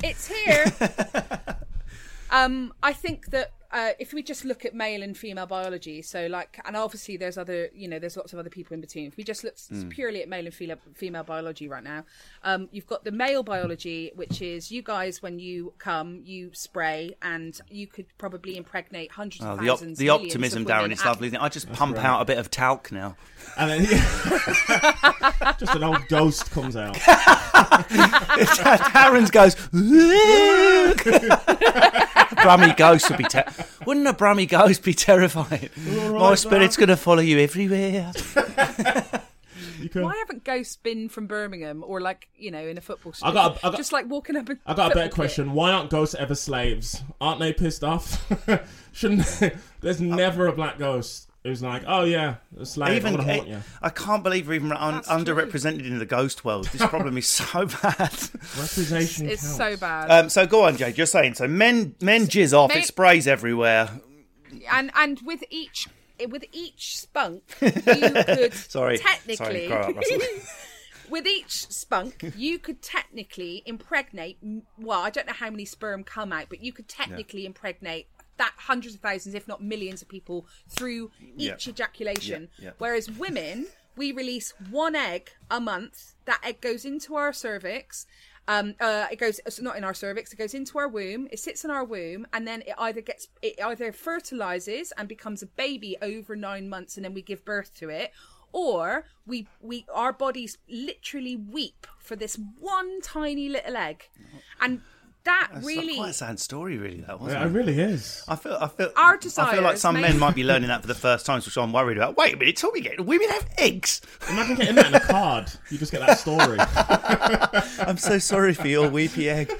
It's 0.02 0.28
here. 0.28 0.66
um, 2.34 2.74
I 2.82 2.92
think 2.92 3.30
that 3.30 3.52
uh, 3.72 3.90
if 3.98 4.12
we 4.12 4.22
just 4.22 4.44
look 4.44 4.64
at 4.64 4.72
male 4.72 5.02
and 5.02 5.16
female 5.16 5.46
biology, 5.46 6.00
so 6.00 6.28
like, 6.28 6.60
and 6.64 6.76
obviously 6.76 7.16
there's 7.16 7.36
other, 7.36 7.70
you 7.74 7.88
know, 7.88 7.98
there's 7.98 8.16
lots 8.16 8.32
of 8.32 8.38
other 8.38 8.48
people 8.50 8.72
in 8.72 8.80
between. 8.80 9.08
If 9.08 9.16
we 9.16 9.24
just 9.24 9.42
look 9.42 9.54
s- 9.54 9.84
purely 9.90 10.22
at 10.22 10.28
male 10.28 10.44
and 10.44 10.54
female, 10.54 10.76
female 10.94 11.24
biology 11.24 11.66
right 11.66 11.82
now, 11.82 12.04
um, 12.44 12.68
you've 12.70 12.86
got 12.86 13.02
the 13.02 13.10
male 13.10 13.42
biology, 13.42 14.12
which 14.14 14.40
is 14.40 14.70
you 14.70 14.80
guys 14.80 15.22
when 15.22 15.40
you 15.40 15.72
come, 15.78 16.20
you 16.24 16.50
spray, 16.52 17.16
and 17.20 17.60
you 17.68 17.88
could 17.88 18.06
probably 18.16 18.56
impregnate 18.56 19.10
hundreds 19.10 19.44
Oh, 19.44 19.54
of 19.54 19.60
the, 19.60 19.70
op- 19.70 19.80
the 19.80 20.08
optimism, 20.08 20.62
of 20.62 20.68
Darren, 20.68 20.92
it's 20.92 21.00
at- 21.00 21.06
lovely. 21.08 21.28
It? 21.28 21.42
I 21.42 21.48
just 21.48 21.72
pump 21.72 21.98
out 21.98 22.22
a 22.22 22.24
bit 22.24 22.38
of 22.38 22.52
talc 22.52 22.92
now. 22.92 23.16
and 23.56 23.70
then 23.72 23.86
just 25.58 25.74
an 25.74 25.82
old 25.82 26.06
ghost 26.08 26.48
comes 26.52 26.76
out. 26.76 26.94
Darren's 28.94 29.32
goes. 29.32 29.56
Brummy 32.34 32.72
ghost 32.74 33.08
would 33.10 33.18
be. 33.18 33.24
Ter- 33.24 33.44
Wouldn't 33.86 34.06
a 34.06 34.12
Brummy 34.12 34.46
ghost 34.46 34.82
be 34.82 34.94
terrifying? 34.94 35.70
My 36.12 36.34
spirit's 36.34 36.76
going 36.76 36.88
to 36.88 36.96
follow 36.96 37.20
you 37.22 37.38
everywhere. 37.38 38.12
You 39.80 39.88
can. 39.90 40.02
Why 40.02 40.16
haven't 40.16 40.44
ghosts 40.44 40.76
been 40.76 41.08
from 41.10 41.26
Birmingham 41.26 41.84
or 41.86 42.00
like 42.00 42.28
you 42.36 42.50
know 42.50 42.66
in 42.66 42.78
a 42.78 42.80
football? 42.80 43.12
I 43.22 43.32
got 43.32 43.56
a- 43.56 43.66
I 43.66 43.70
got- 43.70 43.76
just 43.76 43.92
like 43.92 44.08
walking 44.08 44.34
up. 44.34 44.48
I 44.66 44.72
got 44.72 44.92
a 44.92 44.94
better 44.94 45.10
question. 45.10 45.52
Why 45.52 45.72
aren't 45.72 45.90
ghosts 45.90 46.14
ever 46.14 46.34
slaves? 46.34 47.02
Aren't 47.20 47.38
they 47.40 47.52
pissed 47.52 47.84
off? 47.84 48.24
Shouldn't 48.92 49.26
they? 49.26 49.54
There's 49.80 50.00
uh, 50.00 50.04
never 50.04 50.46
a 50.46 50.52
black 50.52 50.78
ghost 50.78 51.28
who's 51.44 51.62
like, 51.62 51.82
oh 51.86 52.04
yeah, 52.04 52.36
a 52.58 52.64
slave. 52.66 52.96
Even 53.04 53.20
I'm 53.20 53.26
haunt 53.26 53.48
you. 53.48 53.58
I 53.82 53.90
can't 53.90 54.22
believe 54.24 54.48
we're 54.48 54.54
even 54.54 54.72
un- 54.72 54.94
That's 54.94 55.08
true. 55.08 55.16
underrepresented 55.18 55.86
in 55.86 55.98
the 55.98 56.06
ghost 56.06 56.44
world. 56.44 56.66
This 56.72 56.84
problem 56.86 57.16
is 57.18 57.26
so 57.28 57.66
bad. 57.82 58.00
Representation 58.56 59.28
It's 59.28 59.42
counts. 59.42 59.56
so 59.56 59.76
bad. 59.76 60.10
Um, 60.10 60.28
so 60.30 60.46
go 60.46 60.64
on, 60.64 60.76
Jayde. 60.76 60.96
You're 60.96 61.06
saying 61.06 61.34
so. 61.34 61.46
Men 61.46 61.94
men 62.00 62.22
jizz 62.22 62.56
off. 62.56 62.70
Men- 62.70 62.78
It 62.78 62.86
sprays 62.86 63.26
everywhere. 63.28 63.90
and 64.72 64.90
and 64.94 65.20
with 65.24 65.44
each 65.50 65.86
with 66.30 66.44
each 66.52 66.98
spunk 66.98 67.42
you 67.60 67.70
could 67.72 68.54
Sorry. 68.54 68.98
technically 68.98 69.36
Sorry, 69.36 69.66
grow 69.66 69.80
up, 69.80 69.96
with 71.10 71.26
each 71.26 71.68
spunk 71.70 72.32
you 72.36 72.58
could 72.60 72.80
technically 72.80 73.64
impregnate 73.66 74.38
well 74.78 75.00
i 75.00 75.10
don't 75.10 75.26
know 75.26 75.32
how 75.32 75.50
many 75.50 75.64
sperm 75.64 76.04
come 76.04 76.32
out 76.32 76.46
but 76.48 76.62
you 76.62 76.72
could 76.72 76.86
technically 76.88 77.44
impregnate 77.44 78.06
that 78.36 78.52
hundreds 78.56 78.94
of 78.94 79.00
thousands 79.00 79.34
if 79.34 79.46
not 79.48 79.62
millions 79.62 80.02
of 80.02 80.08
people 80.08 80.46
through 80.68 81.10
each 81.36 81.66
Yeah. 81.66 81.70
ejaculation 81.72 82.48
Yeah, 82.58 82.64
yeah. 82.66 82.70
whereas 82.78 83.10
women 83.10 83.66
we 83.96 84.10
release 84.12 84.52
one 84.70 84.96
egg 84.96 85.30
a 85.50 85.60
month 85.60 86.14
that 86.24 86.40
egg 86.44 86.60
goes 86.60 86.84
into 86.84 87.14
our 87.14 87.32
cervix 87.32 88.06
um, 88.46 88.74
uh, 88.78 89.06
it 89.10 89.16
goes 89.18 89.40
it's 89.46 89.58
not 89.58 89.74
in 89.78 89.84
our 89.84 89.94
cervix. 89.94 90.30
It 90.30 90.36
goes 90.36 90.52
into 90.52 90.78
our 90.78 90.86
womb. 90.86 91.28
It 91.32 91.38
sits 91.38 91.64
in 91.64 91.70
our 91.70 91.82
womb, 91.82 92.26
and 92.30 92.46
then 92.46 92.60
it 92.60 92.74
either 92.76 93.00
gets 93.00 93.28
it 93.40 93.58
either 93.64 93.90
fertilizes 93.90 94.92
and 94.98 95.08
becomes 95.08 95.42
a 95.42 95.46
baby 95.46 95.96
over 96.02 96.36
nine 96.36 96.68
months, 96.68 96.96
and 96.98 97.04
then 97.06 97.14
we 97.14 97.22
give 97.22 97.42
birth 97.46 97.72
to 97.78 97.88
it, 97.88 98.12
or 98.52 99.06
we 99.26 99.48
we 99.62 99.86
our 99.94 100.12
bodies 100.12 100.58
literally 100.68 101.36
weep 101.36 101.86
for 101.98 102.16
this 102.16 102.38
one 102.60 103.00
tiny 103.00 103.48
little 103.48 103.78
egg, 103.78 104.10
and 104.60 104.82
that 105.24 105.50
It's 105.56 105.66
really 105.66 105.96
quite 105.96 106.10
a 106.10 106.12
sad 106.12 106.38
story, 106.38 106.78
really. 106.78 107.00
That 107.02 107.20
wasn't 107.20 107.40
Yeah, 107.40 107.46
it? 107.46 107.50
it 107.50 107.54
really 107.54 107.80
is. 107.80 108.22
I 108.28 108.36
feel, 108.36 108.56
I 108.60 108.68
feel, 108.68 108.90
Our 108.96 109.14
I 109.14 109.52
feel 109.54 109.62
like 109.62 109.76
some 109.78 109.94
may- 109.94 110.02
men 110.02 110.18
might 110.18 110.34
be 110.34 110.44
learning 110.44 110.68
that 110.68 110.82
for 110.82 110.86
the 110.86 110.94
first 110.94 111.24
time, 111.26 111.40
which 111.40 111.56
I'm 111.56 111.72
worried 111.72 111.96
about. 111.96 112.16
Wait 112.16 112.34
a 112.34 112.36
minute, 112.36 112.56
tell 112.56 112.70
me 112.72 112.80
again, 112.80 113.04
women 113.06 113.28
have 113.30 113.48
eggs. 113.58 114.00
Imagine 114.28 114.56
getting 114.56 114.74
that 114.76 114.86
in 114.86 114.94
a 114.94 115.00
card. 115.00 115.50
You 115.70 115.78
just 115.78 115.92
get 115.92 116.00
that 116.00 116.18
story. 116.18 116.58
I'm 117.88 117.96
so 117.96 118.18
sorry 118.18 118.54
for 118.54 118.68
your 118.68 118.88
weepy 118.88 119.28
egg. 119.30 119.52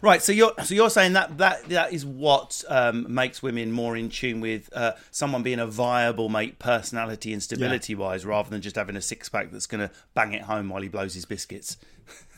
Right, 0.00 0.22
so 0.22 0.30
you're 0.30 0.52
so 0.62 0.74
you're 0.74 0.90
saying 0.90 1.14
that 1.14 1.38
that 1.38 1.68
that 1.70 1.92
is 1.92 2.06
what 2.06 2.62
um, 2.68 3.12
makes 3.12 3.42
women 3.42 3.72
more 3.72 3.96
in 3.96 4.10
tune 4.10 4.40
with 4.40 4.70
uh, 4.72 4.92
someone 5.10 5.42
being 5.42 5.58
a 5.58 5.66
viable 5.66 6.28
mate, 6.28 6.60
personality 6.60 7.32
and 7.32 7.42
stability 7.42 7.96
wise, 7.96 8.24
rather 8.24 8.48
than 8.48 8.62
just 8.62 8.76
having 8.76 8.94
a 8.96 9.00
six 9.00 9.28
pack 9.28 9.50
that's 9.50 9.66
going 9.66 9.80
to 9.88 9.92
bang 10.14 10.32
it 10.34 10.42
home 10.42 10.68
while 10.68 10.82
he 10.82 10.88
blows 10.88 11.14
his 11.14 11.24
biscuits. 11.24 11.76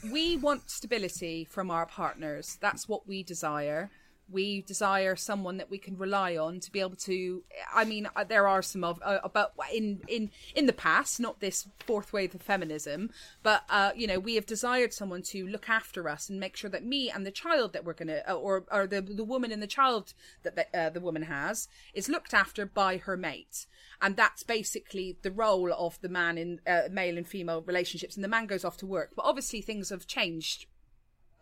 We 0.09 0.37
want 0.37 0.71
stability 0.71 1.45
from 1.45 1.71
our 1.71 1.87
partners. 1.87 2.59
That's 2.61 2.89
what 2.89 3.07
we 3.07 3.23
desire. 3.23 3.91
We 4.33 4.63
desire 4.63 5.17
someone 5.17 5.57
that 5.57 5.71
we 5.71 5.79
can 5.79 5.99
rely 5.99 6.37
on 6.37 6.61
to 6.61 6.71
be 6.71 6.79
able 6.79 6.97
to. 6.97 7.43
I 7.75 7.85
mean, 7.85 8.09
uh, 8.15 8.23
there 8.23 8.47
are 8.47 8.63
some 8.63 8.85
of 8.85 9.01
uh, 9.05 9.19
about 9.25 9.55
in 9.75 10.03
in 10.07 10.31
in 10.55 10.67
the 10.67 10.73
past, 10.73 11.19
not 11.19 11.41
this 11.41 11.67
fourth 11.81 12.13
wave 12.13 12.35
of 12.37 12.43
feminism, 12.43 13.11
but 13.43 13.65
uh, 13.69 13.91
you 13.97 14.07
know, 14.07 14.21
we 14.21 14.37
have 14.37 14.47
desired 14.47 14.93
someone 14.93 15.23
to 15.23 15.49
look 15.49 15.69
after 15.69 16.09
us 16.09 16.31
and 16.31 16.39
make 16.39 16.57
sure 16.57 16.71
that 16.71 16.85
me 16.85 17.11
and 17.11 17.27
the 17.27 17.33
child 17.33 17.73
that 17.73 17.85
we're 17.85 17.93
gonna, 17.93 18.23
uh, 18.29 18.35
or 18.35 18.65
or 18.71 18.87
the 18.87 19.03
the 19.03 19.25
woman 19.25 19.51
and 19.51 19.61
the 19.61 19.67
child 19.67 20.15
that 20.45 20.55
the, 20.55 20.79
uh, 20.79 20.91
the 20.91 21.01
woman 21.01 21.23
has, 21.23 21.67
is 21.93 22.09
looked 22.09 22.33
after 22.33 22.65
by 22.65 22.99
her 22.99 23.17
mate 23.17 23.67
and 24.03 24.17
that's 24.17 24.43
basically 24.43 25.19
the 25.23 25.31
role 25.31 25.73
of 25.73 26.01
the 26.01 26.09
man 26.09 26.39
in 26.39 26.61
uh, 26.67 26.83
male 26.91 27.17
and 27.17 27.27
female 27.27 27.63
relationships 27.63 28.17
and 28.17 28.25
the 28.25 28.29
man 28.29 28.47
goes 28.47 28.65
off 28.65 28.77
to 28.79 28.87
work. 28.87 29.11
But 29.15 29.25
obviously 29.25 29.61
things 29.61 29.91
have 29.91 30.07
changed 30.07 30.67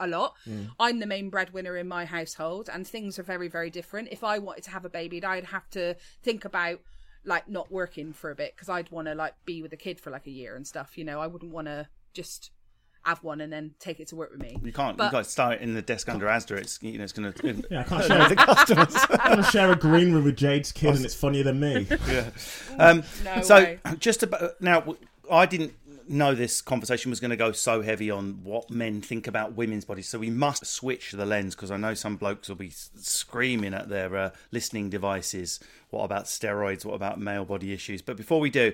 a 0.00 0.07
lot. 0.07 0.35
I'm 0.79 0.99
the 1.00 1.07
main 1.07 1.31
breadwinner 1.31 1.77
in 1.77 1.88
my 1.88 2.05
household 2.05 2.69
and 2.73 2.87
things 2.87 3.19
are 3.19 3.25
very 3.25 3.49
very 3.49 3.71
different. 3.71 4.09
If 4.11 4.23
i 4.25 4.38
wanted 4.38 4.65
to 4.65 4.71
have 4.71 4.85
a 4.85 4.91
baby 4.91 5.25
i'd 5.25 5.45
have 5.45 5.69
to 5.71 5.97
think 6.23 6.45
about 6.45 6.81
like 7.25 7.49
not 7.49 7.71
working 7.71 8.12
for 8.12 8.31
a 8.31 8.35
bit 8.35 8.55
because 8.55 8.69
i'd 8.69 8.91
want 8.91 9.09
to 9.09 9.15
like 9.15 9.35
be 9.45 9.61
with 9.61 9.73
a 9.73 9.77
kid 9.77 10.00
for 10.00 10.11
like 10.11 10.27
a 10.27 10.31
year 10.31 10.55
and 10.55 10.67
stuff 10.67 10.97
you 10.97 11.05
know? 11.05 11.21
I 11.21 11.27
wouldn't 11.27 11.53
want 11.53 11.67
to 11.67 11.88
just 12.12 12.50
have 13.05 13.23
one 13.25 13.40
and 13.40 13.52
then 13.52 13.73
take 13.78 14.00
it 14.00 14.09
to 14.09 14.17
work 14.17 14.31
with 14.31 14.40
me 14.43 14.59
You 14.62 14.73
can't. 14.73 14.97
But- 14.97 15.05
you 15.07 15.11
got 15.12 15.25
to 15.25 15.31
start 15.31 15.55
it 15.55 15.61
in 15.62 15.75
the 15.75 15.81
desk 15.83 16.09
under 16.09 16.26
Asda. 16.26 16.57
It's 16.59 16.78
you 16.83 16.99
know 16.99 17.05
it's 17.05 17.12
going 17.12 17.33
to. 17.33 17.64
Yeah, 17.71 17.81
I 17.81 17.83
can't 17.85 18.05
share, 18.07 18.28
the 18.28 18.37
customers. 18.37 18.95
I 19.21 19.31
want 19.31 19.45
to 19.45 19.50
share 19.50 19.73
a 19.73 19.76
green 19.76 20.12
room 20.12 20.25
with 20.25 20.37
Jade's 20.37 20.73
kid, 20.73 20.97
and 20.97 21.05
it's 21.05 21.14
funnier 21.14 21.45
than 21.45 21.61
me. 21.61 21.87
Um, 22.78 23.02
No 23.25 23.43
so 23.43 23.57
way. 23.57 23.78
just 23.99 24.23
about 24.23 24.61
now, 24.61 24.97
I 25.31 25.47
didn't 25.47 25.73
know 26.09 26.35
this 26.35 26.61
conversation 26.61 27.11
was 27.11 27.21
going 27.21 27.31
to 27.31 27.37
go 27.37 27.53
so 27.53 27.83
heavy 27.83 28.11
on 28.11 28.41
what 28.43 28.71
men 28.71 29.00
think 29.00 29.27
about 29.27 29.55
women's 29.55 29.85
bodies. 29.85 30.09
So 30.09 30.19
we 30.19 30.31
must 30.31 30.67
switch 30.67 31.12
the 31.12 31.27
lens 31.27 31.55
because 31.55 31.71
I 31.71 31.77
know 31.77 31.95
some 31.95 32.17
blokes 32.17 32.49
will 32.49 32.57
be 32.57 32.71
screaming 32.71 33.75
at 33.75 33.88
their 33.88 34.17
uh, 34.17 34.31
listening 34.50 34.91
devices. 34.91 35.61
What 35.91 36.05
about 36.05 36.25
steroids? 36.25 36.85
What 36.85 36.95
about 36.95 37.21
male 37.21 37.45
body 37.45 37.73
issues? 37.73 38.03
But 38.03 38.17
before 38.17 38.41
we 38.41 38.50
do, 38.50 38.73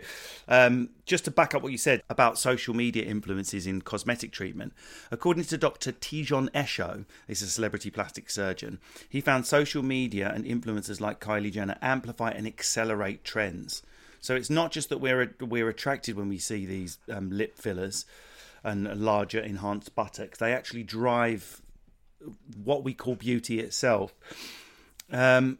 um, 0.49 0.91
just 1.07 1.25
to 1.27 1.31
back 1.31 1.55
up 1.55 1.63
what 1.63 1.73
you 1.73 1.79
said 1.79 2.03
about 2.11 2.39
social 2.39 2.75
media 2.75 3.05
influences 3.05 3.67
in 3.67 3.83
cosmetic 3.83 4.33
treatment, 4.33 4.73
according 5.11 5.45
to 5.45 5.59
Dr. 5.59 5.93
Tijion 5.93 6.51
Esho, 6.51 7.05
he's 7.27 7.43
a 7.43 7.49
celebrity 7.49 7.91
plastic 7.91 8.31
surgeon, 8.31 8.79
he 9.09 9.21
found 9.21 9.47
social 9.47 9.83
media 9.83 10.33
and 10.35 10.45
influencers 10.45 11.01
like 11.01 11.21
Kylie 11.21 11.53
Jenner 11.53 11.79
amplify 11.81 12.31
and 12.31 12.47
accelerate 12.47 13.25
trends. 13.25 13.83
So 14.25 14.35
it's 14.35 14.49
not 14.49 14.73
just 14.73 14.89
that 14.89 14.99
we're 14.99 15.35
we're 15.39 15.69
attracted 15.69 16.17
when 16.17 16.31
we 16.31 16.39
see 16.39 16.65
these 16.65 16.97
um, 17.11 17.29
lip 17.31 17.59
fillers 17.59 18.07
and 18.63 18.85
larger 18.99 19.39
enhanced 19.39 19.95
buttocks. 19.95 20.39
They 20.39 20.55
actually 20.55 20.83
drive 20.83 21.61
what 22.57 22.83
we 22.85 22.95
call 22.95 23.17
beauty 23.17 23.61
itself. 23.61 24.15
Um, 25.13 25.59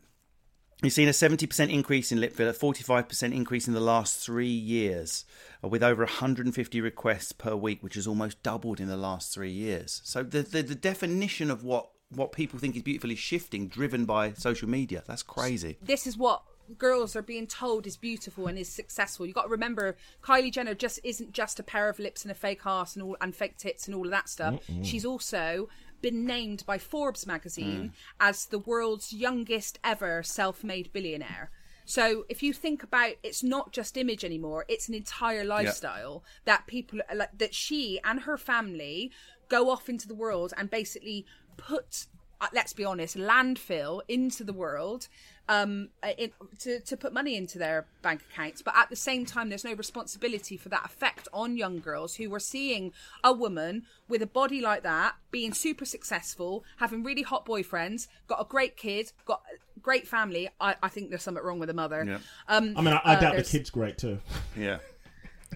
We've 0.83 0.93
seen 0.93 1.09
a 1.09 1.13
70% 1.13 1.73
increase 1.73 2.13
in 2.13 2.21
lip 2.21 2.35
filler, 2.35 2.53
45% 2.53 3.35
increase 3.35 3.67
in 3.67 3.73
the 3.73 3.81
last 3.81 4.19
three 4.19 4.47
years, 4.49 5.25
uh, 5.63 5.69
with 5.69 5.83
over 5.83 6.03
150 6.03 6.81
requests 6.83 7.33
per 7.33 7.57
week, 7.57 7.83
which 7.83 7.95
has 7.95 8.07
almost 8.07 8.43
doubled 8.43 8.81
in 8.81 8.89
the 8.89 8.97
last 8.97 9.33
three 9.33 9.53
years. 9.53 10.03
So 10.05 10.23
the, 10.23 10.43
the, 10.43 10.63
the 10.63 10.75
definition 10.75 11.51
of 11.51 11.65
what, 11.65 11.89
what 12.11 12.33
people 12.33 12.59
think 12.59 12.77
is 12.77 12.83
beautiful 12.83 13.11
is 13.11 13.19
shifting, 13.19 13.69
driven 13.69 14.05
by 14.05 14.35
social 14.35 14.69
media. 14.69 15.03
That's 15.07 15.23
crazy. 15.23 15.79
this 15.81 16.07
is 16.07 16.19
what 16.19 16.43
girls 16.79 17.15
are 17.17 17.23
being 17.23 17.47
told 17.47 17.87
is 17.87 17.97
beautiful 17.97 18.47
and 18.47 18.59
is 18.59 18.69
successful. 18.69 19.27
You've 19.27 19.35
got 19.35 19.45
to 19.45 19.49
remember, 19.49 19.97
Kylie 20.23 20.53
Jenner 20.53 20.75
just 20.75 21.01
isn't 21.05 21.33
just 21.33 21.61
a 21.61 21.63
pair 21.63 21.89
of 21.89 21.99
lips 21.99 22.23
and 22.23 22.33
a 22.33 22.35
fake 22.35 22.63
ass 22.67 22.97
and 22.97 23.03
all 23.03 23.17
and 23.21 23.35
fake 23.35 23.59
tits 23.59 23.87
and 23.87 23.95
all 23.95 24.05
of 24.05 24.11
that 24.11 24.29
stuff. 24.29 24.61
She's 24.83 25.05
also 25.05 25.69
been 26.01 26.27
named 26.27 26.65
by 26.67 26.77
Forbes 26.77 27.27
magazine 27.27 27.93
mm. 27.93 27.93
as 28.21 28.47
the 28.47 28.59
world's 28.59 29.13
youngest 29.13 29.79
ever 29.83 30.23
self-made 30.23 30.93
billionaire. 30.93 31.51
So 31.87 32.25
if 32.29 32.43
you 32.43 32.53
think 32.53 32.83
about, 32.83 33.15
it's 33.23 33.43
not 33.43 33.73
just 33.73 33.97
image 33.97 34.25
anymore; 34.25 34.65
it's 34.69 34.89
an 34.89 34.95
entire 34.95 35.45
lifestyle 35.45 36.25
that 36.45 36.67
people 36.67 37.01
like 37.15 37.37
that 37.39 37.55
she 37.55 38.01
and 38.05 38.21
her 38.21 38.39
family 38.39 39.11
go 39.49 39.71
off 39.71 39.89
into 39.89 40.09
the 40.09 40.15
world 40.15 40.55
and 40.57 40.71
basically 40.71 41.27
put 41.57 42.07
let's 42.53 42.73
be 42.73 42.85
honest, 42.85 43.17
landfill 43.17 44.01
into 44.09 44.45
the 44.45 44.53
world 44.53 45.09
um, 45.49 45.89
uh, 46.03 46.13
in, 46.17 46.31
to, 46.61 46.81
to 46.81 46.97
put 46.97 47.13
money 47.13 47.37
into 47.37 47.59
their 47.59 47.87
bank 48.03 48.23
accounts. 48.33 48.63
But 48.63 48.75
at 48.77 48.91
the 48.91 48.97
same 48.97 49.27
time, 49.27 49.49
there's 49.49 49.65
no 49.65 49.75
responsibility 49.75 50.57
for 50.57 50.69
that 50.71 50.85
effect 50.85 51.29
on 51.33 51.57
young 51.57 51.81
girls 51.81 52.17
who 52.17 52.33
are 52.35 52.41
seeing 52.41 52.93
a 53.23 53.33
woman 53.33 53.85
with 54.09 54.23
a 54.23 54.27
body 54.27 54.61
like 54.61 54.83
that 54.83 55.15
being 55.31 55.53
super 55.53 55.85
successful, 55.85 56.65
having 56.79 57.03
really 57.03 57.23
hot 57.23 57.47
boyfriends, 57.47 58.07
got 58.27 58.41
a 58.41 58.45
great 58.45 58.77
kid, 58.77 59.13
got 59.27 59.43
a 59.53 59.81
great 59.81 60.07
family. 60.07 60.49
I, 60.61 60.77
I 60.83 60.89
think 60.89 61.11
there's 61.11 61.23
something 61.23 61.45
wrong 61.45 61.59
with 61.59 61.69
the 61.69 61.75
mother. 61.75 62.05
Yeah. 62.05 62.19
Um, 62.49 62.75
I 62.77 62.81
mean, 62.83 62.95
I, 62.95 63.01
I 63.05 63.17
uh, 63.17 63.21
doubt 63.21 63.37
the 63.37 63.43
kid's 63.43 63.71
great 63.71 63.99
too. 63.99 64.21
Yeah. 64.57 64.79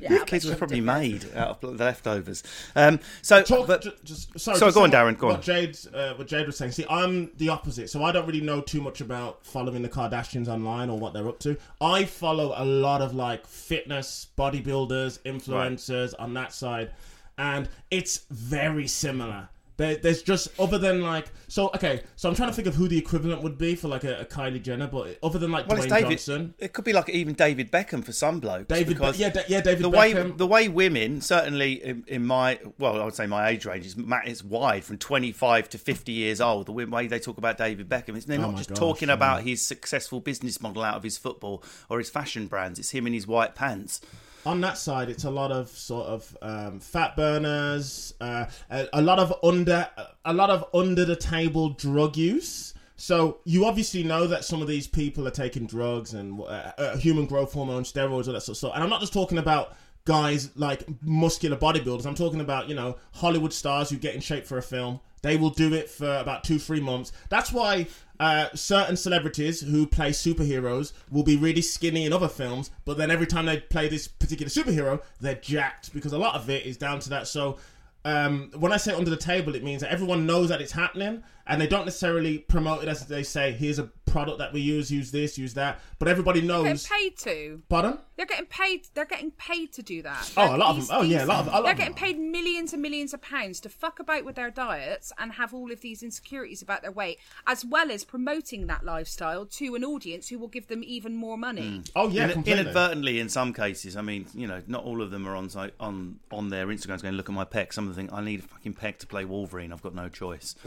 Yeah, 0.03 0.23
I 0.23 0.25
Kids 0.25 0.45
bet 0.45 0.55
were 0.55 0.59
probably 0.59 0.81
made 0.81 1.27
out 1.35 1.49
of 1.49 1.61
the 1.61 1.85
leftovers. 1.85 2.43
Um, 2.77 3.01
so, 3.23 3.43
Talk, 3.43 3.67
but, 3.67 3.83
ju- 3.83 3.93
just, 4.05 4.39
sorry, 4.39 4.59
Sorry, 4.59 4.73
go 4.73 4.83
on, 4.85 4.91
Darren, 4.91 5.17
go 5.19 5.29
what 5.29 5.37
on. 5.37 5.43
Jayde, 5.43 5.95
uh, 5.95 6.15
what 6.15 6.27
Jayde 6.27 6.47
was 6.47 6.57
saying. 6.57 6.73
See, 6.73 6.87
I'm 6.89 7.31
the 7.37 7.49
opposite, 7.49 7.91
so 7.91 8.03
I 8.05 8.13
don't 8.13 8.27
really 8.27 8.41
know 8.41 8.61
too 8.61 8.81
much 8.81 9.01
about 9.01 9.45
following 9.45 9.83
the 9.83 9.89
Kardashians 9.89 10.49
online 10.49 10.91
or 10.91 10.99
what 10.99 11.13
they're 11.15 11.29
up 11.29 11.39
to. 11.41 11.57
I 11.81 12.05
follow 12.05 12.55
a 12.57 12.65
lot 12.65 13.03
of 13.03 13.15
like 13.15 13.47
fitness, 13.47 14.27
bodybuilders, 14.37 15.21
influencers 15.21 16.15
on 16.19 16.35
that 16.35 16.53
side, 16.53 16.91
and 17.37 17.69
it's 17.91 18.25
very 18.31 18.87
similar. 18.87 19.49
There, 19.79 19.95
there's 19.95 20.23
just 20.23 20.49
other 20.59 20.77
than 20.77 21.03
like 21.03 21.31
so 21.47 21.69
okay. 21.69 22.03
So 22.17 22.29
I'm 22.29 22.35
trying 22.35 22.49
to 22.49 22.55
think 22.55 22.67
of 22.67 22.75
who 22.75 22.89
the 22.89 22.99
equivalent 22.99 23.43
would 23.45 23.57
be 23.57 23.77
for 23.77 23.87
like 23.87 24.03
a, 24.03 24.21
a 24.21 24.25
Kylie 24.25 24.61
Jenner, 24.61 24.89
but 24.89 25.17
other 25.23 25.39
than 25.39 25.53
like 25.53 25.69
well, 25.69 25.79
Dwayne 25.79 25.85
it's 25.85 25.93
David. 25.93 26.11
Johnson, 26.11 26.55
It 26.59 26.73
could 26.73 26.85
be 26.85 26.93
like 26.93 27.09
even 27.09 27.35
David 27.35 27.71
Beckham 27.71 28.05
for 28.05 28.11
some 28.11 28.41
blokes. 28.41 28.67
David, 28.67 28.89
Be- 28.89 28.95
because 28.95 29.21
yeah, 29.21 29.31
da- 29.31 29.45
yeah, 29.47 29.61
David 29.61 29.85
the 29.85 29.89
way 29.89 30.13
the 30.13 30.47
way 30.49 30.67
women 30.67 31.21
certainly 31.21 31.75
in, 31.75 32.03
in 32.09 32.27
my 32.27 32.59
well, 32.79 33.01
I 33.01 33.05
would 33.05 33.15
say 33.15 33.29
my 33.29 33.51
age 33.51 33.67
range 33.67 33.87
is 33.87 33.95
it's 34.25 34.43
wide 34.43 34.85
from 34.85 34.99
25 34.99 35.69
to 35.69 35.79
50 35.79 36.11
years 36.11 36.41
old. 36.41 36.67
The 36.67 36.73
way 36.73 37.07
they 37.07 37.21
talk 37.21 37.39
about 37.39 37.57
David 37.57 37.89
Beckham, 37.89 38.17
it's 38.17 38.27
they're 38.27 38.41
Oh 38.41 38.51
not 38.51 38.57
just 38.57 38.71
gosh, 38.71 38.79
talking 38.79 39.11
about 39.11 39.43
his 39.43 39.65
successful 39.65 40.19
business 40.19 40.61
model 40.61 40.83
out 40.83 40.97
of 40.97 41.05
his 41.05 41.17
football 41.17 41.63
or 41.89 41.99
his 41.99 42.11
fashion 42.11 42.49
brands. 42.49 42.81
It's 42.81 42.91
him 42.91 43.07
in 43.07 43.13
his 43.13 43.29
white 43.29 43.55
pants. 43.55 44.01
On 44.49 44.63
that 44.63 44.79
side, 44.79 45.11
it's 45.11 45.25
a 45.25 45.31
lot 45.31 45.53
of 45.53 45.69
sort 45.69 46.07
of 46.07 46.37
um, 46.41 46.81
fat 46.81 47.15
burners, 47.17 48.15
uh, 48.21 48.47
a, 48.71 48.89
a 48.95 49.03
lot 49.03 49.19
of 49.19 49.35
under, 49.43 49.87
a 50.25 50.33
lot 50.33 50.49
of 50.49 50.65
under 50.73 51.05
the 51.05 51.15
table 51.15 51.71
drug 51.71 52.17
use. 52.17 52.73
So 52.97 53.41
you 53.45 53.67
obviously 53.67 54.03
know 54.03 54.27
that 54.27 54.45
some 54.45 54.63
of 54.63 54.67
these 54.67 54.89
people 54.89 55.29
are 55.29 55.33
taking 55.33 55.67
drugs 55.67 56.15
and 56.15 56.41
uh, 56.41 56.73
uh, 56.79 56.97
human 56.97 57.27
growth 57.27 57.53
hormone, 57.53 57.83
steroids, 57.83 58.27
all 58.27 58.33
that 58.33 58.41
sort 58.41 58.49
of 58.49 58.57
stuff. 58.57 58.73
And 58.75 58.83
I'm 58.83 58.89
not 58.89 59.01
just 59.01 59.13
talking 59.13 59.37
about 59.37 59.77
guys 60.07 60.51
like 60.57 60.85
muscular 61.03 61.57
bodybuilders. 61.57 62.07
I'm 62.07 62.15
talking 62.15 62.41
about 62.41 62.69
you 62.69 62.75
know 62.75 62.97
Hollywood 63.13 63.53
stars 63.53 63.91
who 63.91 63.99
get 63.99 64.15
in 64.15 64.23
shape 64.23 64.47
for 64.47 64.57
a 64.57 64.63
film. 64.63 64.99
They 65.21 65.37
will 65.37 65.51
do 65.51 65.75
it 65.75 65.91
for 65.91 66.17
about 66.17 66.43
two, 66.43 66.59
three 66.59 66.81
months. 66.81 67.13
That's 67.29 67.53
why 67.53 67.87
uh, 68.21 68.49
certain 68.55 68.97
celebrities 68.97 69.61
who 69.61 69.87
play 69.87 70.11
superheroes 70.11 70.93
will 71.11 71.23
be 71.23 71.37
really 71.37 71.63
skinny 71.63 72.05
in 72.05 72.13
other 72.13 72.29
films, 72.29 72.71
but 72.85 72.99
then 72.99 73.11
every 73.11 73.27
time 73.27 73.47
they 73.47 73.59
play 73.59 73.89
this 73.89 74.09
particular 74.09 74.51
superhero, 74.51 75.01
they're 75.21 75.37
jacked 75.37 75.93
because 75.93 76.13
a 76.13 76.19
lot 76.19 76.35
of 76.35 76.51
it 76.51 76.67
is 76.67 76.77
down 76.77 76.99
to 77.01 77.09
that. 77.11 77.29
So 77.29 77.59
um, 78.05 78.51
when 78.57 78.73
I 78.73 78.77
say 78.77 78.95
under 78.95 79.11
the 79.11 79.17
table, 79.17 79.55
it 79.55 79.63
means 79.63 79.83
that 79.83 79.93
everyone 79.93 80.27
knows 80.27 80.49
that 80.49 80.61
it's 80.61 80.73
happening, 80.73 81.23
and 81.49 81.61
they 81.61 81.67
don't 81.67 81.85
necessarily 81.87 82.39
promote 82.39 82.83
it 82.83 82.89
as 82.89 83.07
they 83.07 83.23
say, 83.23 83.53
here's 83.53 83.79
a 83.79 83.85
product 84.07 84.39
that 84.39 84.53
we 84.53 84.61
use, 84.61 84.91
use 84.91 85.11
this, 85.11 85.37
use 85.37 85.55
that. 85.55 85.81
But 85.99 86.09
everybody 86.09 86.41
knows. 86.41 86.63
They're 86.65 86.73
knows. 86.73 86.87
getting 86.89 87.11
paid 87.11 87.19
to. 87.19 87.63
Pardon? 87.69 87.99
They're 88.17 88.27
getting 88.27 88.47
paid. 88.47 88.87
They're 88.95 89.05
getting 89.05 89.31
paid 89.33 89.73
to 89.75 89.83
do 89.83 90.03
that. 90.03 90.33
Oh, 90.37 90.47
They're- 90.47 90.55
a 90.57 90.59
lot 90.59 90.77
of 90.77 90.87
them- 90.87 90.97
oh, 90.99 91.03
yeah, 91.03 91.25
a 91.25 91.27
lot 91.27 91.41
of- 91.41 91.49
a 91.49 91.51
lot 91.51 91.65
They're 91.65 91.75
getting 91.75 91.95
them. 91.95 92.03
paid 92.03 92.19
millions 92.19 92.73
and 92.73 92.81
millions 92.83 93.13
of 93.13 93.21
pounds 93.21 93.61
to 93.61 93.69
fuck 93.69 94.01
about 94.01 94.25
with 94.25 94.35
their 94.37 94.51
diets 94.51 95.13
and 95.19 95.33
have 95.33 95.53
all 95.53 95.71
of 95.71 95.81
these 95.83 96.03
insecurities 96.03 96.63
about 96.63 96.83
their 96.83 96.91
weight, 96.93 97.19
as 97.47 97.65
well 97.65 97.91
as 97.91 98.05
promoting 98.05 98.67
that 98.69 98.85
lifestyle 98.85 99.45
to 99.47 99.75
an 99.75 99.85
audience 99.85 100.29
who 100.29 100.39
will 100.39 100.49
give 100.49 100.69
them 100.69 100.83
even 100.85 101.15
more 101.15 101.37
money. 101.39 101.63
Mm. 101.63 101.91
Oh 101.95 102.09
yeah, 102.09 102.25
In- 102.27 102.33
completely. 102.33 102.63
inadvertently 102.63 103.21
in 103.21 103.29
some 103.29 103.53
cases. 103.53 103.97
I 103.97 104.03
mean, 104.03 104.27
you 104.35 104.47
know, 104.47 104.63
not 104.67 104.85
all 104.85 105.03
of 105.03 105.11
them 105.11 105.27
are 105.29 105.37
on 105.37 105.49
si- 105.51 105.71
on 105.81 106.19
on 106.31 106.49
their 106.49 106.67
Instagrams 106.69 107.03
going 107.03 107.15
look 107.15 107.29
at 107.29 107.35
my 107.35 107.45
pec. 107.45 107.73
Some 107.73 107.89
of 107.89 107.95
them 107.95 108.07
think 108.09 108.19
I 108.19 108.25
need 108.25 108.41
a 108.41 108.43
fucking 108.43 108.75
pec 108.75 108.99
to 108.99 109.07
play 109.07 109.25
Wolverine. 109.25 109.73
I've 109.73 109.83
got 109.83 109.95
no 109.95 110.09
choice. 110.09 110.55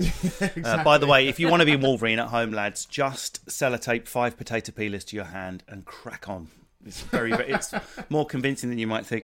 Um, 0.71 0.71
uh, 0.80 0.84
by 0.84 0.98
the 0.98 1.08
way, 1.08 1.28
if 1.28 1.40
you 1.40 1.50
want 1.50 1.62
to 1.62 1.66
be 1.66 1.76
Wolverine 1.76 2.20
at 2.20 2.28
home, 2.28 2.52
lads, 2.52 2.86
just 2.86 3.46
sellotape 3.48 4.08
five 4.08 4.38
potato 4.38 4.72
peelers 4.72 5.04
to 5.06 5.16
your 5.16 5.26
hand 5.26 5.64
and 5.68 5.86
crack 5.86 6.30
on. 6.30 6.48
It's 6.86 7.02
very, 7.02 7.32
very 7.32 7.52
it's 7.52 7.74
more 8.10 8.26
convincing 8.26 8.70
than 8.70 8.80
you 8.80 8.88
might 8.88 9.06
think. 9.06 9.24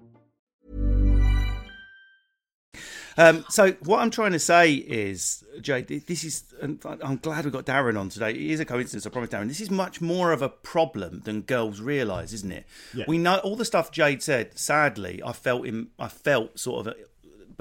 Um, 3.17 3.45
so 3.49 3.73
what 3.83 3.99
I'm 3.99 4.11
trying 4.11 4.31
to 4.31 4.39
say 4.39 4.73
is, 4.73 5.43
Jay, 5.61 5.81
this 5.81 6.23
is. 6.23 6.43
I'm 6.61 7.17
glad 7.17 7.45
we 7.45 7.51
got 7.51 7.65
Darren 7.65 7.99
on 7.99 8.09
today. 8.09 8.31
It 8.31 8.51
is 8.51 8.59
a 8.59 8.65
coincidence, 8.65 9.05
I 9.05 9.09
promise, 9.09 9.29
Darren. 9.29 9.47
This 9.47 9.61
is 9.61 9.71
much 9.71 10.01
more 10.01 10.31
of 10.31 10.41
a 10.41 10.49
problem 10.49 11.21
than 11.25 11.41
girls 11.41 11.81
realise, 11.81 12.33
isn't 12.33 12.51
it? 12.51 12.65
Yeah. 12.93 13.05
We 13.07 13.17
know 13.17 13.37
all 13.37 13.55
the 13.55 13.65
stuff 13.65 13.91
Jayde 13.91 14.21
said. 14.21 14.57
Sadly, 14.57 15.21
I 15.25 15.33
felt 15.33 15.65
in. 15.65 15.87
I 15.99 16.07
felt 16.07 16.59
sort 16.59 16.87
of. 16.87 16.93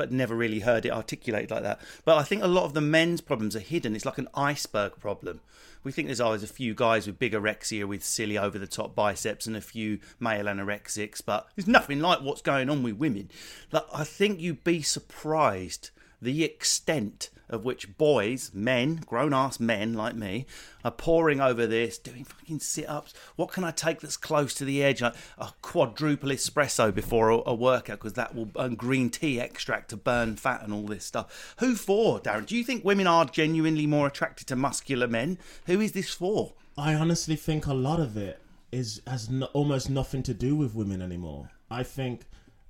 But 0.01 0.11
never 0.11 0.35
really 0.35 0.61
heard 0.61 0.87
it 0.87 0.93
articulated 0.93 1.51
like 1.51 1.63
that. 1.63 1.79
But 2.07 2.17
I 2.17 2.23
think 2.23 2.43
a 2.43 2.49
lot 2.49 2.65
of 2.65 2.73
the 2.73 2.81
men's 2.81 3.21
problems 3.21 3.55
are 3.55 3.61
hidden. 3.61 3.95
It's 3.95 4.07
like 4.07 4.17
an 4.17 4.29
iceberg 4.33 4.99
problem. 4.99 5.43
We 5.85 5.93
think 5.93 6.09
there's 6.09 6.23
always 6.23 6.43
a 6.43 6.47
few 6.47 6.75
guys 6.75 7.07
with 7.07 7.19
big 7.19 7.35
anorexia 7.35 7.87
with 7.87 8.03
silly 8.03 8.39
over 8.39 8.59
the 8.59 8.67
top 8.67 8.95
biceps 8.95 9.47
and 9.47 9.55
a 9.55 9.61
few 9.61 9.99
male 10.19 10.47
anorexics, 10.47 11.21
but 11.23 11.51
there's 11.55 11.69
nothing 11.69 12.01
like 12.01 12.23
what's 12.23 12.41
going 12.41 12.71
on 12.71 12.83
with 12.83 12.97
women. 12.97 13.29
Like, 13.73 13.85
I 13.93 14.05
think 14.05 14.41
you'd 14.41 14.65
be 14.65 14.81
surprised 14.81 15.91
the 16.21 16.45
extent 16.45 17.31
of 17.51 17.65
which 17.65 17.97
boys, 17.99 18.53
men, 18.55 18.97
grown 19.07 19.35
ass 19.35 19.59
men 19.61 19.93
like 19.95 20.15
me, 20.15 20.47
are 20.85 20.91
poring 20.91 21.41
over 21.41 21.67
this, 21.67 21.99
doing 21.99 22.25
fucking 22.25 22.61
sit 22.61 22.89
ups. 22.89 23.13
What 23.37 23.51
can 23.51 23.65
I 23.65 23.73
take 23.73 24.01
that's 24.01 24.17
close 24.17 24.55
to 24.55 24.65
the 24.65 24.83
edge? 24.83 25.03
Like 25.03 25.17
a 25.37 25.53
quadruple 25.61 26.31
espresso 26.31 26.95
before 26.95 27.31
a, 27.31 27.41
a 27.47 27.55
workout 27.55 27.99
because 27.99 28.15
that 28.15 28.35
will 28.35 28.51
and 28.57 28.79
green 28.79 29.11
tea 29.11 29.41
extract 29.41 29.91
to 29.91 29.97
burn 29.97 30.37
fat 30.37 30.63
and 30.63 30.73
all 30.73 30.87
this 30.87 31.05
stuff. 31.05 31.55
Who 31.59 31.75
for, 31.75 32.21
Darren? 32.21 32.47
Do 32.47 32.57
you 32.57 32.65
think 32.65 32.85
women 32.85 33.07
are 33.07 33.25
genuinely 33.25 33.87
more 33.87 34.07
attracted 34.07 34.47
to 34.49 34.57
muscular 34.57 35.09
men? 35.09 35.39
Who 35.67 35.81
is 35.81 35.93
this 35.93 36.15
for? 36.15 36.55
I 36.79 36.95
honestly 36.95 37.37
think 37.37 37.67
a 37.67 37.75
lot 37.75 38.01
of 38.01 38.17
it 38.17 38.41
is 38.73 39.03
has 39.07 39.29
no, 39.29 39.47
almost 39.47 39.91
nothing 39.91 40.23
to 40.23 40.35
do 40.35 40.55
with 40.55 40.75
women 40.75 41.03
anymore. 41.03 41.51
I 41.71 41.83
think 41.83 42.23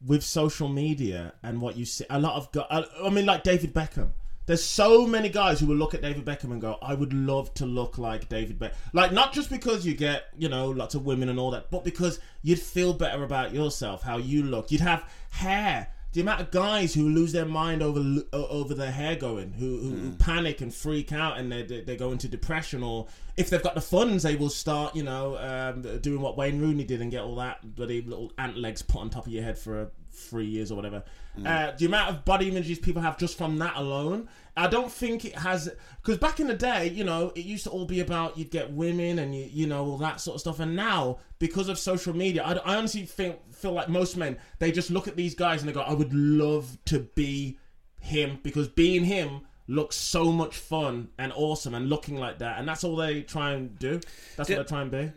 with 0.05 0.23
social 0.23 0.69
media 0.69 1.35
and 1.43 1.61
what 1.61 1.77
you 1.77 1.85
see, 1.85 2.05
a 2.11 2.19
lot 2.19 2.35
of 2.37 2.51
guys. 2.53 2.67
Uh, 2.71 2.85
I, 3.03 3.07
I 3.07 3.11
mean, 3.11 3.27
like 3.27 3.43
David 3.43 3.75
Beckham. 3.75 4.11
There's 4.47 4.65
so 4.65 5.07
many 5.07 5.29
guys 5.29 5.61
who 5.61 5.67
will 5.67 5.77
look 5.77 5.95
at 5.95 6.03
David 6.03 6.25
Beckham 6.25 6.51
and 6.51 6.61
go, 6.61 6.77
"I 6.83 6.95
would 6.95 7.13
love 7.13 7.55
to 7.55 7.67
look 7.67 7.99
like 7.99 8.29
David 8.29 8.59
Beckham." 8.59 8.75
Like 8.93 9.13
not 9.13 9.33
just 9.33 9.49
because 9.49 9.87
you 9.87 9.95
get, 9.95 10.25
you 10.37 10.49
know, 10.49 10.71
lots 10.71 10.95
of 10.95 11.05
women 11.05 11.29
and 11.29 11.39
all 11.39 11.53
that, 11.53 11.71
but 11.71 11.85
because 11.85 12.19
you'd 12.43 12.59
feel 12.59 12.93
better 12.93 13.23
about 13.23 13.55
yourself, 13.55 14.03
how 14.03 14.17
you 14.17 14.43
look. 14.43 14.73
You'd 14.73 14.81
have 14.81 15.09
hair. 15.31 15.89
The 16.13 16.21
amount 16.21 16.41
of 16.41 16.51
guys 16.51 16.93
who 16.93 17.09
lose 17.09 17.31
their 17.31 17.45
mind 17.45 17.83
over 17.83 18.03
over 18.33 18.75
their 18.75 18.91
hair 18.91 19.15
going, 19.15 19.53
who, 19.53 19.79
who, 19.79 19.91
who 19.91 20.11
panic 20.13 20.61
and 20.61 20.75
freak 20.75 21.13
out, 21.13 21.39
and 21.39 21.53
they, 21.53 21.63
they 21.63 21.83
they 21.83 21.97
go 21.97 22.11
into 22.11 22.27
depression, 22.27 22.83
or 22.83 23.07
if 23.37 23.49
they've 23.49 23.63
got 23.63 23.77
the 23.77 23.81
funds, 23.81 24.25
they 24.25 24.35
will 24.35 24.51
start, 24.51 24.97
you 24.97 25.05
know, 25.05 25.37
um, 25.37 26.01
doing 26.01 26.21
what 26.21 26.37
Wayne 26.37 26.61
Rooney 26.61 26.83
did 26.83 27.01
and 27.01 27.13
get 27.13 27.23
all 27.23 27.37
that 27.37 27.77
bloody 27.77 28.03
little 28.03 28.33
ant 28.39 28.57
legs 28.57 28.83
put 28.83 29.01
on 29.01 29.11
top 29.11 29.27
of 29.27 29.33
your 29.33 29.45
head 29.45 29.57
for 29.57 29.93
three 30.11 30.47
years 30.47 30.73
or 30.73 30.75
whatever. 30.75 31.05
Uh, 31.47 31.73
the 31.79 31.87
amount 31.87 32.11
of 32.11 32.25
body 32.25 32.49
images 32.49 32.79
people 32.79 33.01
have 33.01 33.17
just 33.17 33.39
from 33.39 33.59
that 33.59 33.77
alone, 33.77 34.29
I 34.57 34.67
don't 34.67 34.91
think 34.91 35.25
it 35.25 35.37
has. 35.37 35.71
Because 36.03 36.19
back 36.19 36.41
in 36.41 36.47
the 36.47 36.55
day, 36.55 36.89
you 36.89 37.05
know, 37.05 37.33
it 37.35 37.45
used 37.45 37.65
to 37.65 37.71
all 37.71 37.85
be 37.85 38.01
about 38.01 38.37
you'd 38.37 38.51
get 38.51 38.73
women 38.73 39.19
and 39.19 39.35
you, 39.35 39.49
you 39.51 39.67
know, 39.67 39.85
all 39.85 39.99
that 39.99 40.21
sort 40.21 40.37
of 40.37 40.41
stuff. 40.41 40.61
And 40.61 40.75
now, 40.77 41.19
because 41.39 41.69
of 41.69 41.79
social 41.79 42.15
media, 42.15 42.43
I, 42.43 42.53
I 42.55 42.77
honestly 42.77 43.05
think 43.05 43.55
feel 43.55 43.73
like 43.73 43.89
most 43.89 44.17
men 44.17 44.39
they 44.59 44.73
just 44.73 44.91
look 44.91 45.09
at 45.09 45.17
these 45.17 45.35
guys 45.35 45.61
and 45.61 45.69
they 45.69 45.73
go, 45.73 45.81
"I 45.81 45.93
would 45.93 46.13
love 46.13 46.79
to 46.87 47.01
be 47.01 47.59
him," 47.99 48.39
because 48.43 48.69
being 48.69 49.05
him 49.05 49.43
looks 49.69 49.95
so 49.95 50.33
much 50.33 50.57
fun 50.57 51.09
and 51.17 51.33
awesome 51.37 51.75
and 51.75 51.89
looking 51.89 52.17
like 52.17 52.39
that, 52.39 52.59
and 52.59 52.69
that's 52.69 52.83
all 52.83 52.97
they 52.97 53.23
try 53.23 53.53
and 53.53 53.79
do. 53.79 54.01
That's 54.37 54.49
Do- 54.49 54.57
what 54.57 54.67
they 54.67 54.69
try 54.69 54.83
and 54.83 54.91
be. 54.91 55.13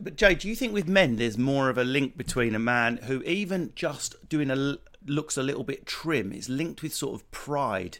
But 0.00 0.16
Jay, 0.16 0.34
do 0.34 0.48
you 0.48 0.56
think 0.56 0.72
with 0.72 0.88
men 0.88 1.16
there's 1.16 1.36
more 1.36 1.68
of 1.68 1.76
a 1.76 1.84
link 1.84 2.16
between 2.16 2.54
a 2.54 2.58
man 2.58 2.98
who 2.98 3.22
even 3.22 3.72
just 3.74 4.28
doing 4.28 4.50
a 4.50 4.78
looks 5.06 5.36
a 5.36 5.42
little 5.42 5.64
bit 5.64 5.86
trim 5.86 6.32
is 6.32 6.48
linked 6.48 6.82
with 6.82 6.94
sort 6.94 7.14
of 7.14 7.30
pride 7.30 7.98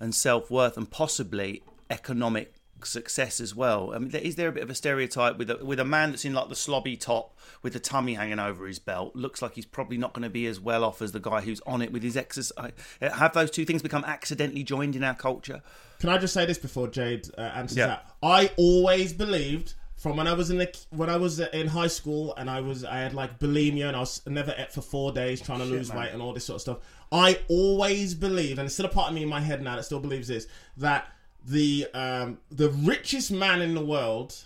and 0.00 0.14
self 0.14 0.50
worth 0.50 0.76
and 0.76 0.90
possibly 0.90 1.62
economic 1.90 2.54
success 2.84 3.40
as 3.40 3.54
well? 3.54 3.92
I 3.94 3.98
mean, 3.98 4.10
is 4.14 4.36
there 4.36 4.48
a 4.48 4.52
bit 4.52 4.62
of 4.62 4.70
a 4.70 4.74
stereotype 4.74 5.36
with 5.38 5.50
a, 5.50 5.64
with 5.64 5.80
a 5.80 5.84
man 5.84 6.10
that's 6.10 6.24
in 6.24 6.34
like 6.34 6.48
the 6.48 6.54
slobby 6.54 6.98
top 6.98 7.36
with 7.62 7.72
the 7.72 7.80
tummy 7.80 8.14
hanging 8.14 8.38
over 8.38 8.66
his 8.66 8.78
belt? 8.78 9.16
Looks 9.16 9.42
like 9.42 9.54
he's 9.54 9.66
probably 9.66 9.96
not 9.98 10.12
going 10.12 10.22
to 10.22 10.30
be 10.30 10.46
as 10.46 10.60
well 10.60 10.84
off 10.84 11.02
as 11.02 11.12
the 11.12 11.20
guy 11.20 11.40
who's 11.40 11.60
on 11.66 11.82
it 11.82 11.92
with 11.92 12.02
his 12.02 12.16
exercise. 12.16 12.72
Have 13.00 13.32
those 13.34 13.50
two 13.50 13.64
things 13.64 13.82
become 13.82 14.04
accidentally 14.04 14.62
joined 14.62 14.94
in 14.94 15.02
our 15.02 15.14
culture? 15.14 15.62
Can 15.98 16.08
I 16.10 16.18
just 16.18 16.32
say 16.34 16.46
this 16.46 16.58
before 16.58 16.86
Jayde 16.86 17.30
uh, 17.36 17.40
answers 17.40 17.78
Yeah. 17.78 17.86
that? 17.88 18.06
I 18.22 18.50
always 18.56 19.12
believed 19.12 19.74
from 19.98 20.16
when 20.16 20.28
I 20.28 20.32
was 20.32 20.48
in 20.48 20.58
the 20.58 20.78
when 20.90 21.10
I 21.10 21.16
was 21.16 21.40
in 21.40 21.66
high 21.66 21.88
school 21.88 22.32
and 22.36 22.48
I 22.48 22.60
was 22.60 22.84
I 22.84 22.98
had 22.98 23.14
like 23.14 23.38
bulimia 23.40 23.88
and 23.88 23.96
I 23.96 24.00
was 24.00 24.22
never 24.26 24.54
ate 24.56 24.72
for 24.72 24.80
four 24.80 25.12
days 25.12 25.40
trying 25.40 25.58
to 25.58 25.64
lose 25.64 25.92
weight 25.92 26.10
and 26.12 26.22
all 26.22 26.32
this 26.32 26.44
sort 26.44 26.56
of 26.56 26.60
stuff. 26.62 26.78
I 27.10 27.40
always 27.48 28.14
believed, 28.14 28.58
and 28.58 28.66
it's 28.66 28.74
still 28.74 28.86
a 28.86 28.90
part 28.90 29.08
of 29.08 29.14
me 29.14 29.22
in 29.24 29.28
my 29.28 29.40
head 29.40 29.60
now 29.60 29.76
that 29.76 29.84
still 29.84 29.98
believes 29.98 30.28
this, 30.28 30.46
that 30.76 31.12
the 31.44 31.88
um, 31.94 32.38
the 32.50 32.70
richest 32.70 33.32
man 33.32 33.60
in 33.60 33.74
the 33.74 33.84
world 33.84 34.36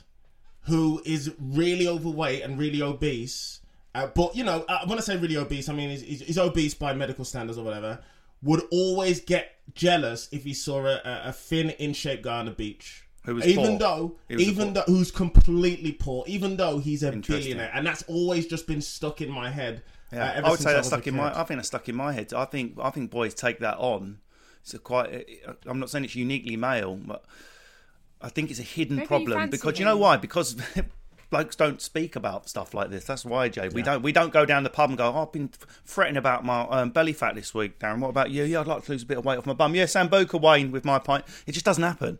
who 0.66 1.02
is 1.04 1.32
really 1.38 1.86
overweight 1.86 2.42
and 2.42 2.58
really 2.58 2.80
obese, 2.80 3.60
uh, 3.94 4.06
but 4.06 4.34
you 4.34 4.44
know, 4.44 4.64
uh, 4.68 4.86
when 4.86 4.96
I 4.96 5.02
say 5.02 5.16
really 5.16 5.36
obese, 5.36 5.68
I 5.68 5.74
mean 5.74 5.90
he's, 5.90 6.02
he's, 6.02 6.20
he's 6.22 6.38
obese 6.38 6.72
by 6.72 6.94
medical 6.94 7.24
standards 7.26 7.58
or 7.58 7.64
whatever, 7.64 7.98
would 8.42 8.62
always 8.70 9.20
get 9.20 9.56
jealous 9.74 10.28
if 10.32 10.44
he 10.44 10.54
saw 10.54 10.86
a, 10.86 11.00
a 11.04 11.32
thin, 11.32 11.70
in 11.70 11.92
shape 11.92 12.22
guy 12.22 12.38
on 12.38 12.46
the 12.46 12.52
beach. 12.52 13.04
Who 13.24 13.36
was 13.36 13.46
even 13.46 13.64
poor. 13.64 13.78
though, 13.78 14.16
was 14.28 14.42
even 14.42 14.72
though 14.72 14.82
who's 14.86 15.10
completely 15.12 15.92
poor, 15.92 16.24
even 16.26 16.56
though 16.56 16.78
he's 16.78 17.02
a 17.02 17.12
billionaire, 17.12 17.70
and 17.72 17.86
that's 17.86 18.02
always 18.04 18.46
just 18.46 18.66
been 18.66 18.80
stuck 18.82 19.20
in 19.20 19.30
my 19.30 19.50
head. 19.50 19.82
uh, 20.12 20.16
Yeah, 20.16 20.32
ever 20.34 20.46
I 20.46 20.50
would 20.50 20.58
since 20.58 20.68
say 20.68 20.74
that's 20.74 20.88
stuck 20.88 21.06
in 21.06 21.16
my. 21.16 21.28
I 21.28 21.44
think 21.44 21.58
that's 21.58 21.68
stuck 21.68 21.88
in 21.88 21.94
my 21.94 22.12
head. 22.12 22.32
I 22.34 22.44
think 22.46 22.78
I 22.82 22.90
think 22.90 23.10
boys 23.10 23.34
take 23.34 23.60
that 23.60 23.78
on. 23.78 24.18
It's 24.62 24.74
a 24.74 24.78
quite. 24.78 25.26
I'm 25.66 25.78
not 25.78 25.90
saying 25.90 26.04
it's 26.04 26.16
uniquely 26.16 26.56
male, 26.56 26.96
but 26.96 27.24
I 28.20 28.28
think 28.28 28.50
it's 28.50 28.60
a 28.60 28.64
hidden 28.64 28.96
Maybe 28.96 29.06
problem 29.06 29.38
fancy 29.38 29.50
because 29.52 29.78
you 29.78 29.84
know 29.84 29.96
why? 29.96 30.16
Because 30.16 30.56
blokes 31.30 31.56
don't 31.56 31.80
speak 31.80 32.16
about 32.16 32.48
stuff 32.48 32.74
like 32.74 32.90
this. 32.90 33.04
That's 33.04 33.24
why, 33.24 33.48
Jay. 33.48 33.68
We 33.68 33.82
don't. 33.82 34.02
We 34.02 34.12
don't 34.12 34.32
go 34.32 34.44
down 34.44 34.64
the 34.64 34.70
pub 34.70 34.90
and 34.90 34.98
go. 34.98 35.12
Oh, 35.12 35.22
I've 35.22 35.32
been 35.32 35.50
fretting 35.84 36.16
about 36.16 36.44
my 36.44 36.62
um, 36.62 36.90
belly 36.90 37.12
fat 37.12 37.36
this 37.36 37.54
week, 37.54 37.78
Darren. 37.78 38.00
What 38.00 38.08
about 38.08 38.30
you? 38.30 38.42
Yeah, 38.44 38.60
I'd 38.60 38.66
like 38.66 38.84
to 38.84 38.92
lose 38.92 39.04
a 39.04 39.06
bit 39.06 39.18
of 39.18 39.24
weight 39.24 39.38
off 39.38 39.46
my 39.46 39.52
bum. 39.52 39.74
Yeah, 39.74 39.84
Sambuca 39.84 40.40
Wayne 40.40 40.72
with 40.72 40.84
my 40.84 40.98
pint. 40.98 41.24
It 41.46 41.52
just 41.52 41.64
doesn't 41.64 41.82
happen. 41.82 42.18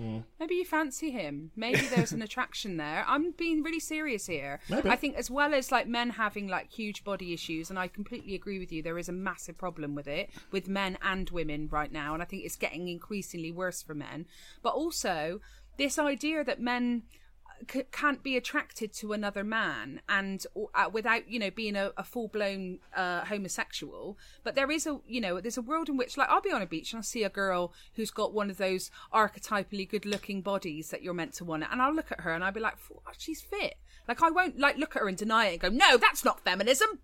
Mm. 0.00 0.24
Maybe 0.38 0.54
you 0.54 0.64
fancy 0.64 1.10
him. 1.10 1.50
Maybe 1.56 1.80
there's 1.86 2.12
an 2.12 2.22
attraction 2.28 2.76
there. 2.76 3.04
I'm 3.06 3.32
being 3.32 3.62
really 3.62 3.80
serious 3.80 4.26
here. 4.26 4.60
Maybe. 4.68 4.88
I 4.88 4.96
think 4.96 5.16
as 5.16 5.30
well 5.30 5.52
as 5.52 5.70
like 5.70 5.86
men 5.86 6.10
having 6.10 6.48
like 6.48 6.70
huge 6.70 7.04
body 7.04 7.32
issues, 7.32 7.70
and 7.70 7.78
I 7.78 7.88
completely 7.88 8.34
agree 8.34 8.58
with 8.58 8.72
you, 8.72 8.82
there 8.82 8.98
is 8.98 9.08
a 9.08 9.12
massive 9.12 9.58
problem 9.58 9.94
with 9.94 10.08
it 10.08 10.30
with 10.50 10.68
men 10.68 10.96
and 11.02 11.28
women 11.30 11.68
right 11.70 11.92
now, 11.92 12.14
and 12.14 12.22
I 12.22 12.26
think 12.26 12.44
it's 12.44 12.56
getting 12.56 12.88
increasingly 12.88 13.52
worse 13.52 13.82
for 13.82 13.94
men. 13.94 14.26
But 14.62 14.74
also 14.74 15.40
this 15.76 15.98
idea 15.98 16.44
that 16.44 16.60
men 16.60 17.02
c- 17.70 17.84
can't 17.90 18.22
be 18.22 18.36
attracted 18.36 18.92
to 18.94 19.12
another 19.12 19.42
man 19.42 20.00
and 20.08 20.46
uh, 20.74 20.88
without 20.92 21.28
you 21.28 21.38
know 21.38 21.50
being 21.50 21.76
a, 21.76 21.92
a 21.96 22.04
full-blown 22.04 22.78
uh, 22.96 23.24
homosexual. 23.24 24.16
But 24.44 24.54
there 24.54 24.70
is 24.70 24.86
a 24.86 25.00
you 25.06 25.20
know 25.20 25.40
there's 25.40 25.56
a 25.58 25.62
world 25.62 25.88
in 25.88 25.96
which 25.96 26.16
like 26.16 26.28
i'll 26.28 26.40
be 26.40 26.52
on 26.52 26.62
a 26.62 26.66
beach 26.66 26.92
and 26.92 26.98
i'll 26.98 27.02
see 27.02 27.24
a 27.24 27.28
girl 27.28 27.72
who's 27.94 28.10
got 28.10 28.32
one 28.32 28.50
of 28.50 28.56
those 28.58 28.90
archetypally 29.12 29.88
good-looking 29.88 30.42
bodies 30.42 30.90
that 30.90 31.02
you're 31.02 31.14
meant 31.14 31.34
to 31.34 31.44
want 31.44 31.64
and 31.70 31.82
i'll 31.82 31.94
look 31.94 32.12
at 32.12 32.20
her 32.20 32.32
and 32.32 32.44
i'll 32.44 32.52
be 32.52 32.60
like 32.60 32.74
"F- 32.74 33.16
she's 33.18 33.40
fit. 33.40 33.74
Like 34.08 34.22
i 34.22 34.30
won't 34.30 34.58
like 34.58 34.76
look 34.76 34.96
at 34.96 35.02
her 35.02 35.08
and 35.08 35.16
deny 35.16 35.46
it 35.46 35.52
and 35.52 35.60
go 35.60 35.68
no 35.68 35.96
that's 35.96 36.24
not 36.24 36.40
feminism. 36.44 37.00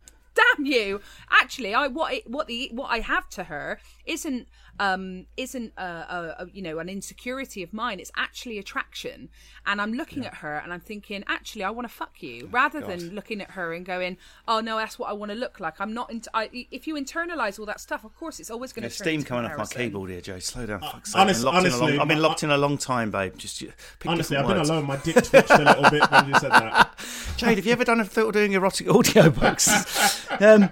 Damn 0.56 0.66
you. 0.66 1.00
Actually 1.30 1.74
i 1.74 1.86
what 1.86 2.12
it, 2.12 2.30
what 2.30 2.46
the 2.46 2.68
what 2.72 2.88
i 2.90 3.00
have 3.00 3.28
to 3.30 3.44
her 3.44 3.80
isn't 4.04 4.48
um 4.80 5.26
isn't 5.36 5.72
a, 5.76 5.82
a, 5.82 6.36
a 6.44 6.46
you 6.52 6.62
know 6.62 6.78
an 6.78 6.88
insecurity 6.88 7.62
of 7.62 7.72
mine 7.72 7.98
it's 8.00 8.12
actually 8.16 8.58
attraction 8.58 9.28
and 9.66 9.80
i'm 9.80 9.92
looking 9.92 10.24
at 10.26 10.34
her 10.36 10.56
and 10.58 10.72
i'm 10.72 10.80
thinking 10.80 11.24
actually 11.26 11.62
i 11.64 11.70
want 11.70 11.88
to 11.88 11.92
fuck 11.94 12.22
you 12.22 12.48
rather 12.52 12.80
than 12.80 13.14
looking 13.14 13.40
at 13.40 13.52
her 13.52 13.72
and 13.72 13.86
going 13.86 14.16
oh 14.46 14.60
no 14.60 14.76
that's 14.76 14.98
what 14.98 15.08
i 15.08 15.12
want 15.12 15.30
to 15.30 15.36
look 15.36 15.60
like 15.60 15.80
i'm 15.80 15.92
not 15.94 16.10
into 16.10 16.30
I, 16.34 16.50
if 16.70 16.86
you 16.86 16.94
internalize 16.94 17.58
all 17.58 17.66
that 17.66 17.80
stuff 17.80 18.04
of 18.04 18.14
course 18.16 18.40
it's 18.40 18.50
always 18.50 18.72
going 18.72 18.82
to 18.82 18.88
There's 18.88 18.96
steam 18.98 19.22
coming 19.22 19.50
off 19.50 19.58
my 19.58 19.64
keyboard 19.66 20.10
here, 20.10 20.20
Joe. 20.20 20.38
Slow 20.38 20.66
down. 20.66 20.80
Fuck's. 20.80 21.14
Uh, 21.14 21.18
honest- 21.20 21.44
I've 21.44 21.62
been 21.62 21.62
locked, 21.62 21.66
in, 21.66 21.72
a 21.72 21.74
honestly, 21.74 21.92
long, 21.92 22.00
I've 22.00 22.08
been 22.08 22.20
my- 22.20 22.28
locked 22.28 22.42
in 22.42 22.50
a 22.50 22.56
long 22.58 22.78
time, 22.78 23.10
babe. 23.10 23.36
Just 23.36 23.60
pick 23.60 23.72
Honestly, 24.10 24.36
I've 24.36 24.46
been 24.46 24.58
alone. 24.58 24.86
My 24.86 24.96
dick 24.96 25.14
twitched 25.22 25.50
a 25.50 25.58
little 25.64 25.90
bit 25.90 26.10
when 26.10 26.28
you 26.28 26.34
said 26.38 26.52
that. 26.52 26.96
Jayde, 27.36 27.56
have 27.56 27.66
you 27.66 27.72
ever 27.72 27.84
done 27.84 28.00
a 28.00 28.04
thought 28.04 28.28
of 28.28 28.32
doing 28.34 28.52
erotic 28.52 28.88
audio 28.94 29.30
books? 29.30 30.28
um, 30.40 30.60
Jo- 30.62 30.68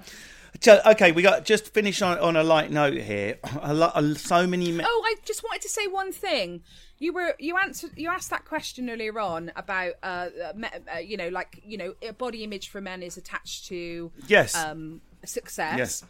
okay, 0.66 1.12
we 1.12 1.22
got 1.22 1.44
just 1.44 1.72
finish 1.72 2.02
on, 2.02 2.18
on 2.18 2.36
a 2.36 2.42
light 2.42 2.70
note 2.70 2.94
here. 2.94 3.38
A 3.62 3.74
lot, 3.74 3.92
a, 3.94 4.14
so 4.14 4.46
many. 4.46 4.72
Me- 4.72 4.84
Oh, 4.86 5.02
I 5.06 5.16
just 5.24 5.42
wanted 5.42 5.62
to 5.62 5.68
say 5.68 5.86
one 5.86 6.12
thing. 6.12 6.62
You 6.98 7.12
were 7.12 7.34
you 7.38 7.56
answered 7.58 7.92
you 7.96 8.08
asked 8.08 8.30
that 8.30 8.44
question 8.44 8.88
earlier 8.88 9.18
on 9.18 9.52
about 9.56 9.94
uh, 10.02 10.28
uh, 10.42 10.68
uh 10.94 10.98
you 10.98 11.16
know 11.16 11.28
like 11.28 11.60
you 11.64 11.76
know 11.76 11.94
body 12.18 12.44
image 12.44 12.68
for 12.68 12.80
men 12.80 13.02
is 13.02 13.16
attached 13.16 13.66
to 13.66 14.12
Yes. 14.26 14.54
um 14.54 15.00
success. 15.24 15.76
yes. 15.78 16.04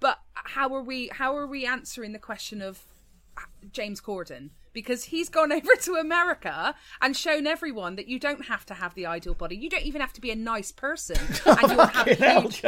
But 0.00 0.18
how 0.32 0.74
are 0.74 0.82
we 0.82 1.08
how 1.08 1.36
are 1.36 1.46
we 1.46 1.66
answering 1.66 2.12
the 2.12 2.18
question 2.18 2.62
of 2.62 2.80
uh, 3.36 3.42
James 3.72 4.00
Corden? 4.00 4.50
Because 4.78 5.02
he's 5.04 5.28
gone 5.28 5.50
over 5.58 5.74
to 5.82 5.94
America 5.94 6.72
and 7.02 7.16
shown 7.16 7.48
everyone 7.48 7.96
that 7.96 8.06
you 8.06 8.20
don't 8.20 8.44
have 8.46 8.64
to 8.66 8.74
have 8.74 8.94
the 8.94 9.06
ideal 9.06 9.34
body. 9.34 9.56
You 9.56 9.68
don't 9.68 9.82
even 9.82 10.00
have 10.00 10.12
to 10.12 10.20
be 10.20 10.30
a 10.30 10.36
nice 10.36 10.70
person, 10.70 11.16
and 11.46 11.70
you'll 11.72 11.86
have 11.86 12.06
a 12.06 12.14
huge, 12.14 12.62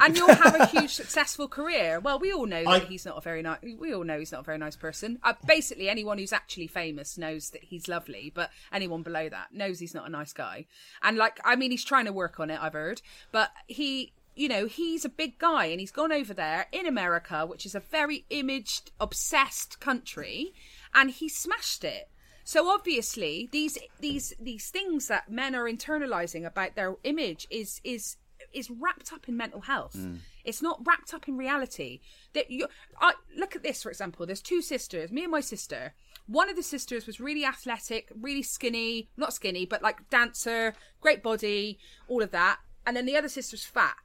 and 0.00 0.16
you'll 0.16 0.34
have 0.34 0.54
a 0.58 0.66
huge 0.66 0.94
successful 0.94 1.48
career. 1.48 2.00
Well, 2.00 2.18
we 2.18 2.32
all 2.32 2.46
know 2.46 2.64
that 2.64 2.70
I- 2.70 2.78
he's 2.86 3.04
not 3.04 3.18
a 3.18 3.20
very 3.20 3.42
nice. 3.42 3.58
We 3.78 3.92
all 3.94 4.04
know 4.04 4.18
he's 4.18 4.32
not 4.32 4.40
a 4.40 4.44
very 4.44 4.56
nice 4.58 4.76
person. 4.76 5.18
Uh, 5.22 5.34
basically, 5.46 5.90
anyone 5.90 6.16
who's 6.16 6.32
actually 6.32 6.68
famous 6.68 7.18
knows 7.18 7.50
that 7.50 7.64
he's 7.64 7.86
lovely, 7.86 8.32
but 8.34 8.50
anyone 8.72 9.02
below 9.02 9.28
that 9.28 9.52
knows 9.52 9.78
he's 9.78 9.94
not 9.94 10.06
a 10.06 10.10
nice 10.10 10.32
guy. 10.32 10.64
And 11.02 11.18
like, 11.18 11.38
I 11.44 11.56
mean, 11.56 11.70
he's 11.70 11.84
trying 11.84 12.06
to 12.06 12.12
work 12.14 12.40
on 12.40 12.48
it. 12.50 12.58
I've 12.62 12.72
heard, 12.72 13.02
but 13.30 13.50
he 13.66 14.14
you 14.34 14.48
know, 14.48 14.64
he's 14.64 15.04
a 15.04 15.10
big 15.10 15.38
guy 15.38 15.66
and 15.66 15.78
he's 15.78 15.90
gone 15.90 16.10
over 16.10 16.32
there 16.32 16.66
in 16.72 16.86
America, 16.86 17.44
which 17.44 17.66
is 17.66 17.74
a 17.74 17.80
very 17.80 18.24
imaged, 18.30 18.90
obsessed 18.98 19.78
country, 19.78 20.54
and 20.94 21.10
he 21.10 21.28
smashed 21.28 21.84
it. 21.84 22.08
So 22.44 22.68
obviously, 22.68 23.48
these 23.52 23.78
these 24.00 24.34
these 24.40 24.70
things 24.70 25.08
that 25.08 25.30
men 25.30 25.54
are 25.54 25.64
internalizing 25.64 26.44
about 26.44 26.74
their 26.74 26.96
image 27.04 27.46
is 27.50 27.80
is 27.84 28.16
is 28.52 28.70
wrapped 28.70 29.12
up 29.12 29.28
in 29.28 29.36
mental 29.36 29.62
health. 29.62 29.94
Mm. 29.96 30.18
It's 30.44 30.60
not 30.60 30.84
wrapped 30.84 31.14
up 31.14 31.28
in 31.28 31.36
reality. 31.36 32.00
That 32.34 32.50
you, 32.50 32.66
I 33.00 33.14
look 33.36 33.54
at 33.54 33.62
this 33.62 33.82
for 33.82 33.90
example. 33.90 34.26
There's 34.26 34.42
two 34.42 34.60
sisters, 34.62 35.12
me 35.12 35.22
and 35.22 35.30
my 35.30 35.40
sister. 35.40 35.94
One 36.26 36.48
of 36.48 36.56
the 36.56 36.62
sisters 36.62 37.06
was 37.06 37.20
really 37.20 37.44
athletic, 37.44 38.10
really 38.14 38.42
skinny, 38.42 39.08
not 39.16 39.34
skinny, 39.34 39.66
but 39.66 39.82
like 39.82 40.08
dancer, 40.10 40.74
great 41.00 41.22
body, 41.22 41.78
all 42.08 42.22
of 42.22 42.30
that. 42.30 42.58
And 42.86 42.96
then 42.96 43.06
the 43.06 43.16
other 43.16 43.28
sister's 43.28 43.64
fat. 43.64 43.96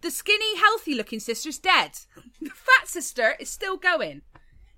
The 0.00 0.10
skinny, 0.10 0.56
healthy 0.56 0.94
looking 0.94 1.20
sister's 1.20 1.58
dead. 1.58 1.92
The 2.40 2.50
fat 2.50 2.88
sister 2.88 3.34
is 3.38 3.48
still 3.48 3.76
going. 3.76 4.22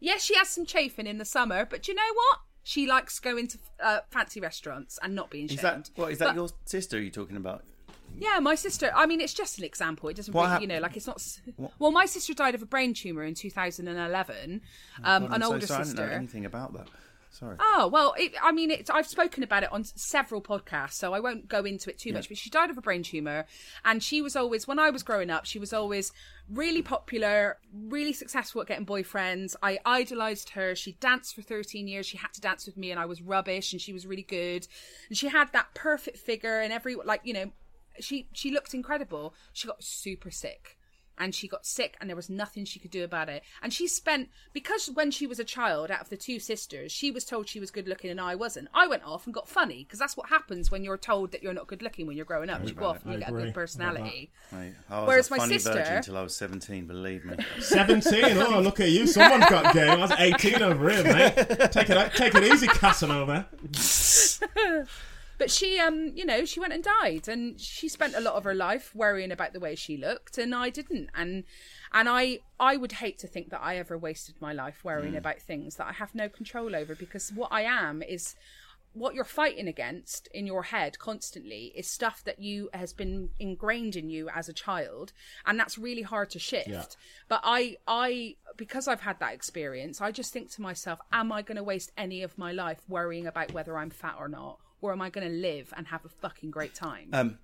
Yes, 0.04 0.22
she 0.22 0.36
has 0.36 0.48
some 0.50 0.66
chafing 0.66 1.06
in 1.06 1.18
the 1.18 1.24
summer, 1.24 1.64
but 1.64 1.88
you 1.88 1.94
know 1.94 2.02
what? 2.14 2.38
She 2.62 2.86
likes 2.86 3.18
going 3.20 3.46
to 3.48 3.58
uh, 3.82 3.98
fancy 4.10 4.40
restaurants 4.40 4.98
and 5.02 5.14
not 5.14 5.30
being 5.30 5.46
Is 5.46 5.52
shamed. 5.52 5.62
that 5.62 5.90
what? 5.96 6.12
Is 6.12 6.18
that 6.18 6.28
But- 6.28 6.34
your 6.36 6.48
sister? 6.66 7.00
You're 7.00 7.10
talking 7.10 7.36
about? 7.36 7.64
yeah, 8.18 8.38
my 8.38 8.54
sister. 8.54 8.92
I 8.94 9.06
mean, 9.06 9.20
it's 9.20 9.34
just 9.34 9.58
an 9.58 9.64
example. 9.64 10.08
It 10.08 10.16
doesn't 10.16 10.32
really, 10.34 10.46
hap- 10.46 10.60
you 10.60 10.66
know, 10.66 10.78
like 10.78 10.96
it's 10.96 11.06
not. 11.06 11.16
s- 11.16 11.40
Well, 11.78 11.90
my 11.90 12.06
sister 12.06 12.32
died 12.34 12.54
of 12.54 12.62
a 12.62 12.66
brain 12.66 12.94
tumor 12.94 13.24
in 13.24 13.34
2011. 13.34 14.60
Um, 15.02 15.22
God, 15.22 15.22
an 15.28 15.32
I'm 15.34 15.40
so 15.42 15.52
older 15.54 15.66
sorry, 15.66 15.76
I 15.80 15.82
didn't 15.82 15.86
sister. 15.96 16.06
know 16.06 16.12
anything 16.12 16.44
about 16.44 16.72
that. 16.74 16.88
Sorry. 17.34 17.56
Oh 17.58 17.88
well, 17.92 18.14
it, 18.16 18.32
I 18.40 18.52
mean, 18.52 18.70
it's, 18.70 18.88
I've 18.88 19.08
spoken 19.08 19.42
about 19.42 19.64
it 19.64 19.72
on 19.72 19.82
several 19.82 20.40
podcasts, 20.40 20.92
so 20.92 21.12
I 21.12 21.18
won't 21.18 21.48
go 21.48 21.64
into 21.64 21.90
it 21.90 21.98
too 21.98 22.12
much. 22.12 22.28
But 22.28 22.38
she 22.38 22.48
died 22.48 22.70
of 22.70 22.78
a 22.78 22.80
brain 22.80 23.02
tumor, 23.02 23.44
and 23.84 24.00
she 24.00 24.22
was 24.22 24.36
always, 24.36 24.68
when 24.68 24.78
I 24.78 24.90
was 24.90 25.02
growing 25.02 25.30
up, 25.30 25.44
she 25.44 25.58
was 25.58 25.72
always 25.72 26.12
really 26.48 26.80
popular, 26.80 27.58
really 27.72 28.12
successful 28.12 28.60
at 28.60 28.68
getting 28.68 28.86
boyfriends. 28.86 29.56
I 29.62 29.80
idolized 29.84 30.50
her. 30.50 30.76
She 30.76 30.92
danced 30.92 31.34
for 31.34 31.42
13 31.42 31.88
years. 31.88 32.06
She 32.06 32.18
had 32.18 32.32
to 32.34 32.40
dance 32.40 32.66
with 32.66 32.76
me, 32.76 32.92
and 32.92 33.00
I 33.00 33.06
was 33.06 33.20
rubbish, 33.20 33.72
and 33.72 33.82
she 33.82 33.92
was 33.92 34.06
really 34.06 34.22
good. 34.22 34.68
And 35.08 35.18
she 35.18 35.26
had 35.26 35.52
that 35.52 35.74
perfect 35.74 36.18
figure, 36.18 36.60
and 36.60 36.72
every 36.72 36.94
like 36.94 37.22
you 37.24 37.34
know, 37.34 37.50
she 37.98 38.28
she 38.32 38.52
looked 38.52 38.74
incredible. 38.74 39.34
She 39.52 39.66
got 39.66 39.82
super 39.82 40.30
sick 40.30 40.78
and 41.18 41.34
she 41.34 41.46
got 41.48 41.64
sick 41.66 41.96
and 42.00 42.08
there 42.08 42.16
was 42.16 42.28
nothing 42.28 42.64
she 42.64 42.78
could 42.78 42.90
do 42.90 43.04
about 43.04 43.28
it 43.28 43.42
and 43.62 43.72
she 43.72 43.86
spent 43.86 44.28
because 44.52 44.88
when 44.94 45.10
she 45.10 45.26
was 45.26 45.38
a 45.38 45.44
child 45.44 45.90
out 45.90 46.00
of 46.00 46.08
the 46.10 46.16
two 46.16 46.38
sisters 46.38 46.90
she 46.90 47.10
was 47.10 47.24
told 47.24 47.48
she 47.48 47.60
was 47.60 47.70
good 47.70 47.86
looking 47.88 48.10
and 48.10 48.20
i 48.20 48.34
wasn't 48.34 48.68
i 48.74 48.86
went 48.86 49.04
off 49.04 49.26
and 49.26 49.34
got 49.34 49.48
funny 49.48 49.84
because 49.84 49.98
that's 49.98 50.16
what 50.16 50.28
happens 50.28 50.70
when 50.70 50.82
you're 50.82 50.96
told 50.98 51.30
that 51.32 51.42
you're 51.42 51.54
not 51.54 51.66
good 51.66 51.82
looking 51.82 52.06
when 52.06 52.16
you're 52.16 52.26
growing 52.26 52.50
up 52.50 52.66
you 52.66 52.72
go 52.74 52.86
off 52.86 53.04
and 53.04 53.12
you 53.12 53.16
I 53.18 53.20
get 53.20 53.28
a 53.30 53.32
good 53.32 53.54
personality 53.54 54.30
Mate, 54.52 54.74
I 54.90 55.00
was 55.00 55.08
Whereas 55.08 55.28
a 55.28 55.30
my 55.32 55.38
funny 55.38 55.54
sister- 55.58 55.72
virgin 55.72 55.96
until 55.96 56.16
I 56.16 56.22
was 56.22 56.34
17. 56.36 56.86
Believe 56.86 57.24
me. 57.24 57.36
17. 57.60 58.36
Oh, 58.38 58.60
look 58.60 58.80
at 58.80 58.90
you. 58.90 59.06
Someone's 59.06 59.46
got 59.46 59.74
game. 59.74 59.88
I 59.90 59.96
was 59.96 60.12
18 60.12 60.62
over 60.62 60.90
here, 60.90 61.02
mate. 61.04 61.34
Take 61.72 61.90
it, 61.90 62.12
take 62.14 62.34
it 62.34 62.44
easy, 62.44 62.66
Casanova. 62.68 63.46
But 65.38 65.50
she, 65.50 65.78
um, 65.78 66.12
you 66.14 66.24
know, 66.24 66.44
she 66.44 66.60
went 66.60 66.72
and 66.72 66.84
died, 66.84 67.28
and 67.28 67.60
she 67.60 67.88
spent 67.88 68.14
a 68.14 68.20
lot 68.20 68.34
of 68.34 68.44
her 68.44 68.54
life 68.54 68.94
worrying 68.94 69.32
about 69.32 69.52
the 69.52 69.60
way 69.60 69.74
she 69.74 69.96
looked, 69.96 70.38
and 70.38 70.54
I 70.54 70.70
didn't, 70.70 71.10
and 71.14 71.44
and 71.92 72.08
I, 72.08 72.40
I 72.58 72.76
would 72.76 72.92
hate 72.92 73.18
to 73.20 73.26
think 73.26 73.50
that 73.50 73.62
I 73.62 73.76
ever 73.76 73.96
wasted 73.96 74.36
my 74.40 74.52
life 74.52 74.84
worrying 74.84 75.16
about 75.16 75.40
things 75.40 75.76
that 75.76 75.86
I 75.86 75.92
have 75.92 76.14
no 76.14 76.28
control 76.28 76.74
over, 76.74 76.94
because 76.94 77.32
what 77.32 77.52
I 77.52 77.62
am 77.62 78.02
is 78.02 78.34
what 78.94 79.14
you're 79.14 79.24
fighting 79.24 79.66
against 79.66 80.28
in 80.28 80.46
your 80.46 80.62
head 80.62 80.98
constantly 81.00 81.72
is 81.74 81.90
stuff 81.90 82.22
that 82.24 82.38
you 82.38 82.70
has 82.72 82.92
been 82.92 83.28
ingrained 83.40 83.96
in 83.96 84.08
you 84.08 84.28
as 84.28 84.48
a 84.48 84.52
child 84.52 85.12
and 85.44 85.58
that's 85.58 85.76
really 85.76 86.02
hard 86.02 86.30
to 86.30 86.38
shift. 86.38 86.68
But 87.28 87.40
i 87.42 87.76
i 87.88 88.36
because 88.56 88.86
i've 88.86 89.00
had 89.00 89.18
that 89.18 89.34
experience 89.34 90.00
i 90.00 90.12
just 90.12 90.32
think 90.32 90.48
to 90.52 90.62
myself 90.62 91.00
am 91.12 91.32
i 91.32 91.42
going 91.42 91.56
to 91.56 91.62
waste 91.64 91.90
any 91.98 92.22
of 92.22 92.38
my 92.38 92.52
life 92.52 92.78
worrying 92.88 93.26
about 93.26 93.52
whether 93.52 93.76
i'm 93.76 93.90
fat 93.90 94.14
or 94.16 94.28
not 94.28 94.58
or 94.84 94.92
am 94.92 95.00
i 95.00 95.08
going 95.10 95.26
to 95.26 95.34
live 95.34 95.72
and 95.76 95.86
have 95.86 96.04
a 96.04 96.08
fucking 96.08 96.50
great 96.50 96.74
time 96.74 97.08
Um, 97.12 97.38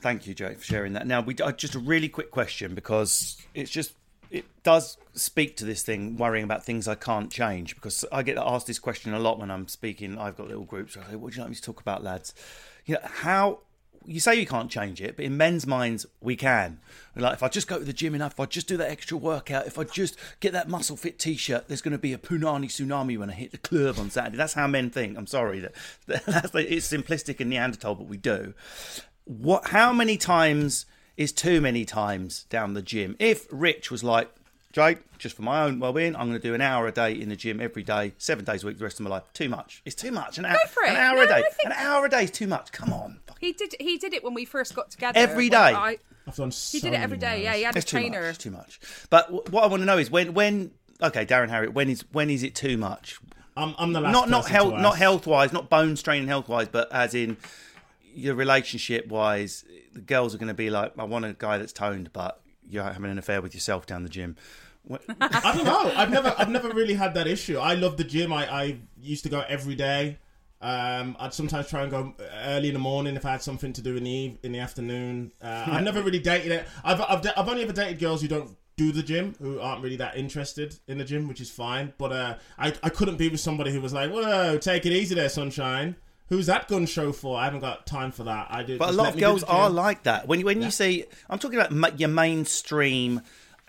Thank 0.00 0.26
you, 0.26 0.34
Joe, 0.34 0.52
for 0.54 0.64
sharing 0.64 0.94
that. 0.94 1.06
Now, 1.06 1.20
we 1.20 1.36
uh, 1.36 1.52
just 1.52 1.76
a 1.76 1.78
really 1.78 2.08
quick 2.08 2.32
question 2.32 2.74
because 2.74 3.40
it's 3.54 3.70
just 3.70 3.92
it 4.32 4.44
does 4.64 4.96
speak 5.14 5.56
to 5.58 5.64
this 5.64 5.84
thing, 5.84 6.16
worrying 6.16 6.42
about 6.42 6.64
things 6.64 6.88
I 6.88 6.96
can't 6.96 7.30
change. 7.30 7.76
Because 7.76 8.04
I 8.10 8.24
get 8.24 8.36
asked 8.36 8.66
this 8.66 8.80
question 8.80 9.14
a 9.14 9.20
lot 9.20 9.38
when 9.38 9.48
I'm 9.48 9.68
speaking. 9.68 10.18
I've 10.18 10.36
got 10.36 10.48
little 10.48 10.64
groups. 10.64 10.96
I 10.96 11.02
say, 11.02 11.12
"What 11.12 11.20
would 11.20 11.36
you 11.36 11.42
like 11.42 11.50
me 11.50 11.54
to 11.54 11.62
talk 11.62 11.80
about, 11.80 12.02
lads?" 12.02 12.34
You 12.84 12.94
know, 12.94 13.00
how 13.04 13.60
you 14.06 14.20
say 14.20 14.34
you 14.34 14.46
can't 14.46 14.70
change 14.70 15.00
it, 15.00 15.16
but 15.16 15.24
in 15.24 15.36
men's 15.36 15.66
minds, 15.66 16.06
we 16.20 16.36
can. 16.36 16.80
We're 17.14 17.22
like, 17.22 17.34
if 17.34 17.42
I 17.42 17.48
just 17.48 17.68
go 17.68 17.78
to 17.78 17.84
the 17.84 17.92
gym 17.92 18.14
enough, 18.14 18.32
if 18.32 18.40
I 18.40 18.46
just 18.46 18.68
do 18.68 18.76
that 18.78 18.90
extra 18.90 19.16
workout, 19.16 19.66
if 19.66 19.78
I 19.78 19.84
just 19.84 20.16
get 20.40 20.52
that 20.52 20.68
muscle 20.68 20.96
fit 20.96 21.18
t 21.18 21.36
shirt, 21.36 21.68
there's 21.68 21.82
going 21.82 21.92
to 21.92 21.98
be 21.98 22.12
a 22.12 22.18
punani 22.18 22.66
tsunami 22.66 23.18
when 23.18 23.30
I 23.30 23.34
hit 23.34 23.52
the 23.52 23.58
club 23.58 23.98
on 23.98 24.10
Saturday. 24.10 24.36
That's 24.36 24.54
how 24.54 24.66
men 24.66 24.90
think. 24.90 25.16
I'm 25.18 25.26
sorry. 25.26 25.60
That, 25.60 25.74
that's, 26.06 26.54
it's 26.54 26.92
simplistic 26.92 27.40
and 27.40 27.50
Neanderthal, 27.50 27.94
but 27.94 28.06
we 28.06 28.16
do. 28.16 28.54
What? 29.24 29.68
How 29.68 29.92
many 29.92 30.16
times 30.16 30.86
is 31.16 31.32
too 31.32 31.60
many 31.60 31.84
times 31.84 32.44
down 32.44 32.74
the 32.74 32.82
gym? 32.82 33.16
If 33.18 33.46
Rich 33.50 33.90
was 33.90 34.02
like, 34.02 34.30
Jake, 34.72 34.98
just 35.18 35.36
for 35.36 35.42
my 35.42 35.64
own 35.64 35.78
well-being, 35.80 36.16
I'm 36.16 36.28
going 36.28 36.40
to 36.40 36.48
do 36.48 36.54
an 36.54 36.62
hour 36.62 36.86
a 36.86 36.92
day 36.92 37.12
in 37.12 37.28
the 37.28 37.36
gym 37.36 37.60
every 37.60 37.82
day, 37.82 38.14
seven 38.16 38.44
days 38.46 38.64
a 38.64 38.66
week, 38.66 38.78
the 38.78 38.84
rest 38.84 38.98
of 38.98 39.04
my 39.04 39.10
life. 39.10 39.24
Too 39.34 39.50
much. 39.50 39.82
It's 39.84 39.94
too 39.94 40.10
much. 40.10 40.38
An 40.38 40.46
hour, 40.46 40.56
for 40.66 40.82
it. 40.84 40.90
an 40.90 40.96
hour 40.96 41.16
No, 41.16 41.22
a 41.24 41.26
day. 41.26 41.44
An 41.66 41.72
hour 41.72 42.06
a 42.06 42.08
day 42.08 42.24
is 42.24 42.30
too 42.30 42.46
much. 42.46 42.72
Come 42.72 42.90
on. 42.90 43.20
He 43.42 43.52
did. 43.52 43.74
He 43.78 43.98
did 43.98 44.14
it 44.14 44.24
when 44.24 44.32
we 44.32 44.44
first 44.46 44.74
got 44.74 44.90
together. 44.90 45.18
Every 45.18 45.50
day. 45.50 45.56
I, 45.58 45.98
I've 46.26 46.36
done 46.36 46.50
so 46.52 46.78
he 46.78 46.80
did 46.80 46.94
it 46.94 47.00
every 47.00 47.18
day. 47.18 47.26
many. 47.32 47.42
Yeah, 47.44 47.54
he 47.56 47.62
had 47.64 47.74
a 47.74 47.78
It's 47.78 47.90
too 47.90 47.96
much. 47.98 48.02
trainer. 48.10 48.26
It's 48.28 48.38
too 48.38 48.50
much. 48.52 48.80
But 49.10 49.26
w- 49.26 49.42
what 49.50 49.64
I 49.64 49.66
want 49.66 49.80
to 49.82 49.84
know 49.84 49.98
is 49.98 50.10
when, 50.10 50.32
when. 50.32 50.70
Okay, 51.02 51.26
Darren 51.26 51.50
Harriott. 51.50 51.74
When 51.74 51.90
is 51.90 52.04
when 52.12 52.30
is 52.30 52.42
it 52.44 52.54
too 52.54 52.76
much? 52.78 53.18
I'm, 53.56 53.74
I'm 53.76 53.92
the 53.92 54.00
last 54.00 54.12
not 54.12 54.30
not 54.30 54.48
health 54.48 54.74
not 54.74 54.96
health 54.96 55.26
wise, 55.26 55.52
not 55.52 55.68
bone 55.68 55.96
straining 55.96 56.28
health 56.28 56.48
wise, 56.48 56.68
but 56.68 56.90
as 56.92 57.14
in 57.14 57.36
your 58.14 58.34
relationship 58.36 59.08
wise, 59.08 59.64
the 59.92 60.00
girls 60.00 60.34
are 60.34 60.38
going 60.38 60.48
to 60.48 60.54
be 60.54 60.70
like, 60.70 60.92
I 60.96 61.04
want 61.04 61.24
a 61.24 61.32
guy 61.34 61.58
that's 61.58 61.72
toned, 61.72 62.12
but 62.12 62.40
you're 62.68 62.84
having 62.84 63.10
an 63.10 63.18
affair 63.18 63.42
with 63.42 63.52
yourself 63.54 63.84
down 63.86 64.04
the 64.04 64.08
gym. 64.08 64.36
What- 64.84 65.02
I 65.20 65.54
don't 65.54 65.64
know. 65.64 65.92
I've 65.96 66.10
never, 66.10 66.34
I've 66.38 66.48
never 66.50 66.68
really 66.70 66.94
had 66.94 67.14
that 67.14 67.26
issue. 67.26 67.58
I 67.58 67.74
love 67.74 67.96
the 67.96 68.04
gym. 68.04 68.32
I, 68.32 68.46
I 68.52 68.76
used 69.00 69.22
to 69.24 69.28
go 69.28 69.44
every 69.48 69.74
day. 69.74 70.18
Um, 70.62 71.16
I'd 71.18 71.34
sometimes 71.34 71.68
try 71.68 71.82
and 71.82 71.90
go 71.90 72.14
early 72.44 72.68
in 72.68 72.74
the 72.74 72.80
morning 72.80 73.16
if 73.16 73.26
I 73.26 73.32
had 73.32 73.42
something 73.42 73.72
to 73.72 73.82
do 73.82 73.96
in 73.96 74.04
the 74.04 74.10
eve- 74.10 74.38
in 74.44 74.52
the 74.52 74.60
afternoon. 74.60 75.32
Uh, 75.42 75.64
I've 75.66 75.82
never 75.84 76.02
really 76.02 76.20
dated 76.20 76.52
it. 76.52 76.66
I've, 76.84 77.00
I've, 77.00 77.26
I've 77.36 77.48
only 77.48 77.64
ever 77.64 77.72
dated 77.72 77.98
girls 77.98 78.22
who 78.22 78.28
don't 78.28 78.56
do 78.76 78.92
the 78.92 79.02
gym, 79.02 79.34
who 79.40 79.60
aren't 79.60 79.82
really 79.82 79.96
that 79.96 80.16
interested 80.16 80.76
in 80.86 80.98
the 80.98 81.04
gym, 81.04 81.26
which 81.28 81.40
is 81.40 81.50
fine. 81.50 81.92
But 81.98 82.12
uh, 82.12 82.34
I, 82.58 82.72
I 82.82 82.88
couldn't 82.90 83.16
be 83.16 83.28
with 83.28 83.40
somebody 83.40 83.72
who 83.72 83.80
was 83.80 83.92
like, 83.92 84.10
"Whoa, 84.12 84.56
take 84.58 84.86
it 84.86 84.92
easy 84.92 85.14
there, 85.16 85.28
sunshine." 85.28 85.96
Who's 86.28 86.46
that 86.46 86.66
gun 86.66 86.86
show 86.86 87.12
for? 87.12 87.36
I 87.38 87.44
haven't 87.44 87.60
got 87.60 87.86
time 87.86 88.10
for 88.10 88.24
that. 88.24 88.46
I 88.48 88.62
do. 88.62 88.78
But 88.78 88.88
a 88.88 88.92
lot 88.92 89.08
of 89.12 89.20
girls 89.20 89.42
are 89.42 89.68
like 89.68 90.04
that. 90.04 90.26
When 90.28 90.38
you, 90.40 90.46
when 90.46 90.62
you 90.62 90.70
see, 90.70 91.04
I'm 91.28 91.38
talking 91.38 91.58
about 91.60 92.00
your 92.00 92.08
mainstream 92.08 93.20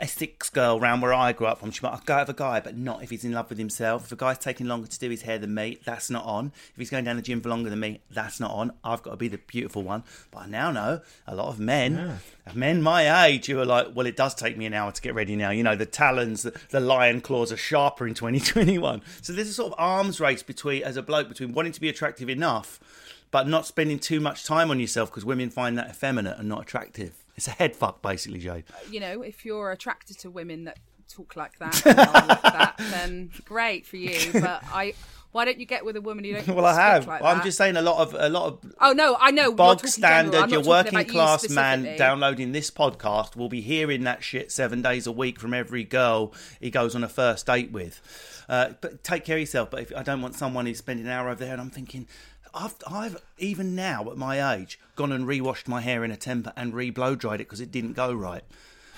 Essex 0.04 0.50
girl 0.50 0.80
around 0.80 1.00
where 1.00 1.14
I 1.14 1.32
grew 1.32 1.48
up 1.48 1.60
from. 1.60 1.72
She 1.72 1.80
might 1.82 2.06
go 2.06 2.20
with 2.20 2.28
a 2.28 2.34
guy, 2.34 2.60
but 2.60 2.76
not 2.76 3.04
if 3.04 3.10
he's 3.10 3.24
in 3.24 3.32
love 3.32 3.48
with 3.48 3.58
himself. 3.58 4.04
If 4.04 4.12
a 4.12 4.18
guy's 4.18 4.38
taking 4.38 4.68
longer 4.68 4.86
to 4.86 5.00
do 5.00 5.10
his 5.10 5.22
hair 5.22 5.38
than 5.38 5.54
me, 5.54 5.80
that's 5.86 6.10
not 6.10 6.26
on. 6.26 6.52
If 6.74 6.76
he's 6.76 6.90
going 6.90 7.06
down 7.06 7.16
the 7.16 7.22
gym 7.22 7.40
for 7.40 7.48
longer 7.48 7.70
than 7.70 7.80
me, 7.80 8.02
that's 8.12 8.38
not 8.42 8.52
on. 8.52 8.74
I've 8.84 9.02
got 9.02 9.12
to 9.12 9.16
be 9.16 9.30
the 9.30 9.38
beautiful 9.38 9.82
one. 9.82 10.04
But 10.30 10.40
I 10.40 10.48
now 10.48 10.72
know 10.72 11.00
a 11.26 11.34
lot 11.34 11.48
of 11.48 11.58
men, 11.58 12.20
men 12.54 12.82
my 12.82 13.28
age, 13.28 13.46
who 13.46 13.58
are 13.62 13.66
like, 13.66 13.96
well, 13.96 14.06
it 14.06 14.18
does 14.18 14.36
take 14.36 14.58
me 14.58 14.66
an 14.66 14.74
hour 14.74 14.92
to 14.92 15.02
get 15.02 15.16
ready 15.16 15.38
now. 15.38 15.52
You 15.52 15.64
know, 15.64 15.78
the 15.78 15.86
talons, 15.86 16.44
the, 16.44 16.54
the 16.72 16.82
lion 16.82 17.22
claws 17.22 17.54
are 17.54 17.58
sharper 17.58 18.06
in 18.06 18.14
2021. 18.14 19.02
So 19.22 19.32
there's 19.32 19.48
a 19.48 19.54
sort 19.54 19.72
of 19.72 19.80
arms 19.80 20.20
race 20.20 20.44
between, 20.44 20.84
as 20.84 20.98
a 20.98 21.02
bloke, 21.02 21.30
between 21.30 21.54
wanting 21.54 21.72
to 21.72 21.80
be 21.80 21.88
attractive 21.88 22.30
enough 22.30 22.82
but 23.34 23.48
not 23.48 23.66
spending 23.66 23.98
too 23.98 24.20
much 24.20 24.46
time 24.46 24.70
on 24.70 24.80
yourself 24.80 25.10
because 25.10 25.26
women 25.26 25.50
find 25.50 25.76
that 25.76 25.90
effeminate 25.90 26.38
and 26.38 26.48
not 26.48 26.62
attractive. 26.62 27.26
It's 27.36 27.48
a 27.48 27.52
head 27.52 27.76
fuck, 27.76 28.04
basically, 28.04 28.40
Jayde. 28.40 28.64
You 28.92 29.00
know, 29.00 29.24
if 29.24 29.44
you're 29.44 29.72
attracted 29.72 30.20
to 30.20 30.30
women 30.30 30.66
that 30.66 30.78
talk 31.10 31.36
like 31.36 31.58
that, 31.58 31.84
like 31.84 32.42
that, 32.44 32.76
then 32.92 33.32
great 33.44 33.88
for 33.88 33.98
you. 33.98 34.34
But 34.34 34.64
I, 34.72 34.94
why 35.32 35.46
don't 35.46 35.60
you 35.60 35.66
get 35.66 35.84
with 35.84 35.96
a 35.98 36.02
woman 36.02 36.24
who 36.26 36.34
don't? 36.34 36.48
Well, 36.56 36.64
I 36.64 36.76
have. 36.76 37.08
Like 37.08 37.24
I'm 37.24 37.42
just 37.42 37.58
saying 37.58 37.76
a 37.76 37.82
lot 37.82 38.02
of 38.02 38.14
a 38.14 38.30
lot 38.30 38.46
of 38.46 38.74
Oh 38.80 38.92
no, 38.92 39.18
I 39.20 39.32
know. 39.32 39.52
bog 39.52 39.82
you're 39.82 39.90
talking 39.90 40.02
general. 40.04 40.32
standard, 40.32 40.52
your 40.52 40.62
working 40.62 40.94
about 40.94 41.08
you 41.08 41.12
class 41.14 41.50
man 41.50 41.98
downloading 41.98 42.52
this 42.52 42.70
podcast 42.70 43.36
will 43.36 43.50
be 43.50 43.62
hearing 43.62 44.04
that 44.04 44.24
shit 44.24 44.52
seven 44.52 44.84
days 44.84 45.08
a 45.08 45.12
week 45.12 45.40
from 45.40 45.56
every 45.56 45.84
girl 45.84 46.36
he 46.62 46.70
goes 46.70 46.94
on 46.94 47.04
a 47.04 47.10
first 47.10 47.48
date 47.48 47.72
with. 47.72 48.00
Uh, 48.48 48.74
but 48.80 49.04
take 49.04 49.26
care 49.26 49.38
of 49.38 49.42
yourself. 49.42 49.72
But 49.72 49.82
if 49.82 49.98
I 49.98 50.04
don't 50.04 50.22
want 50.22 50.36
someone 50.36 50.68
who's 50.68 50.78
spending 50.78 51.08
an 51.08 51.12
hour 51.12 51.30
over 51.30 51.44
there, 51.44 51.54
and 51.54 51.62
I'm 51.62 51.72
thinking. 51.72 52.08
I've, 52.54 52.76
I've 52.88 53.18
even 53.38 53.76
now 53.76 54.10
at 54.12 54.18
my 54.18 54.56
age 54.56 54.80
gone 54.96 55.12
and 55.12 55.28
re-washed 55.28 55.68
my 55.68 55.82
hair 55.82 56.04
in 56.04 56.12
a 56.12 56.18
temper 56.18 56.54
and 56.56 56.74
re-blow 56.74 57.16
dried 57.16 57.42
it 57.42 57.46
because 57.46 57.62
it 57.62 57.72
didn't 57.72 57.94
go 57.94 58.14
right. 58.14 58.44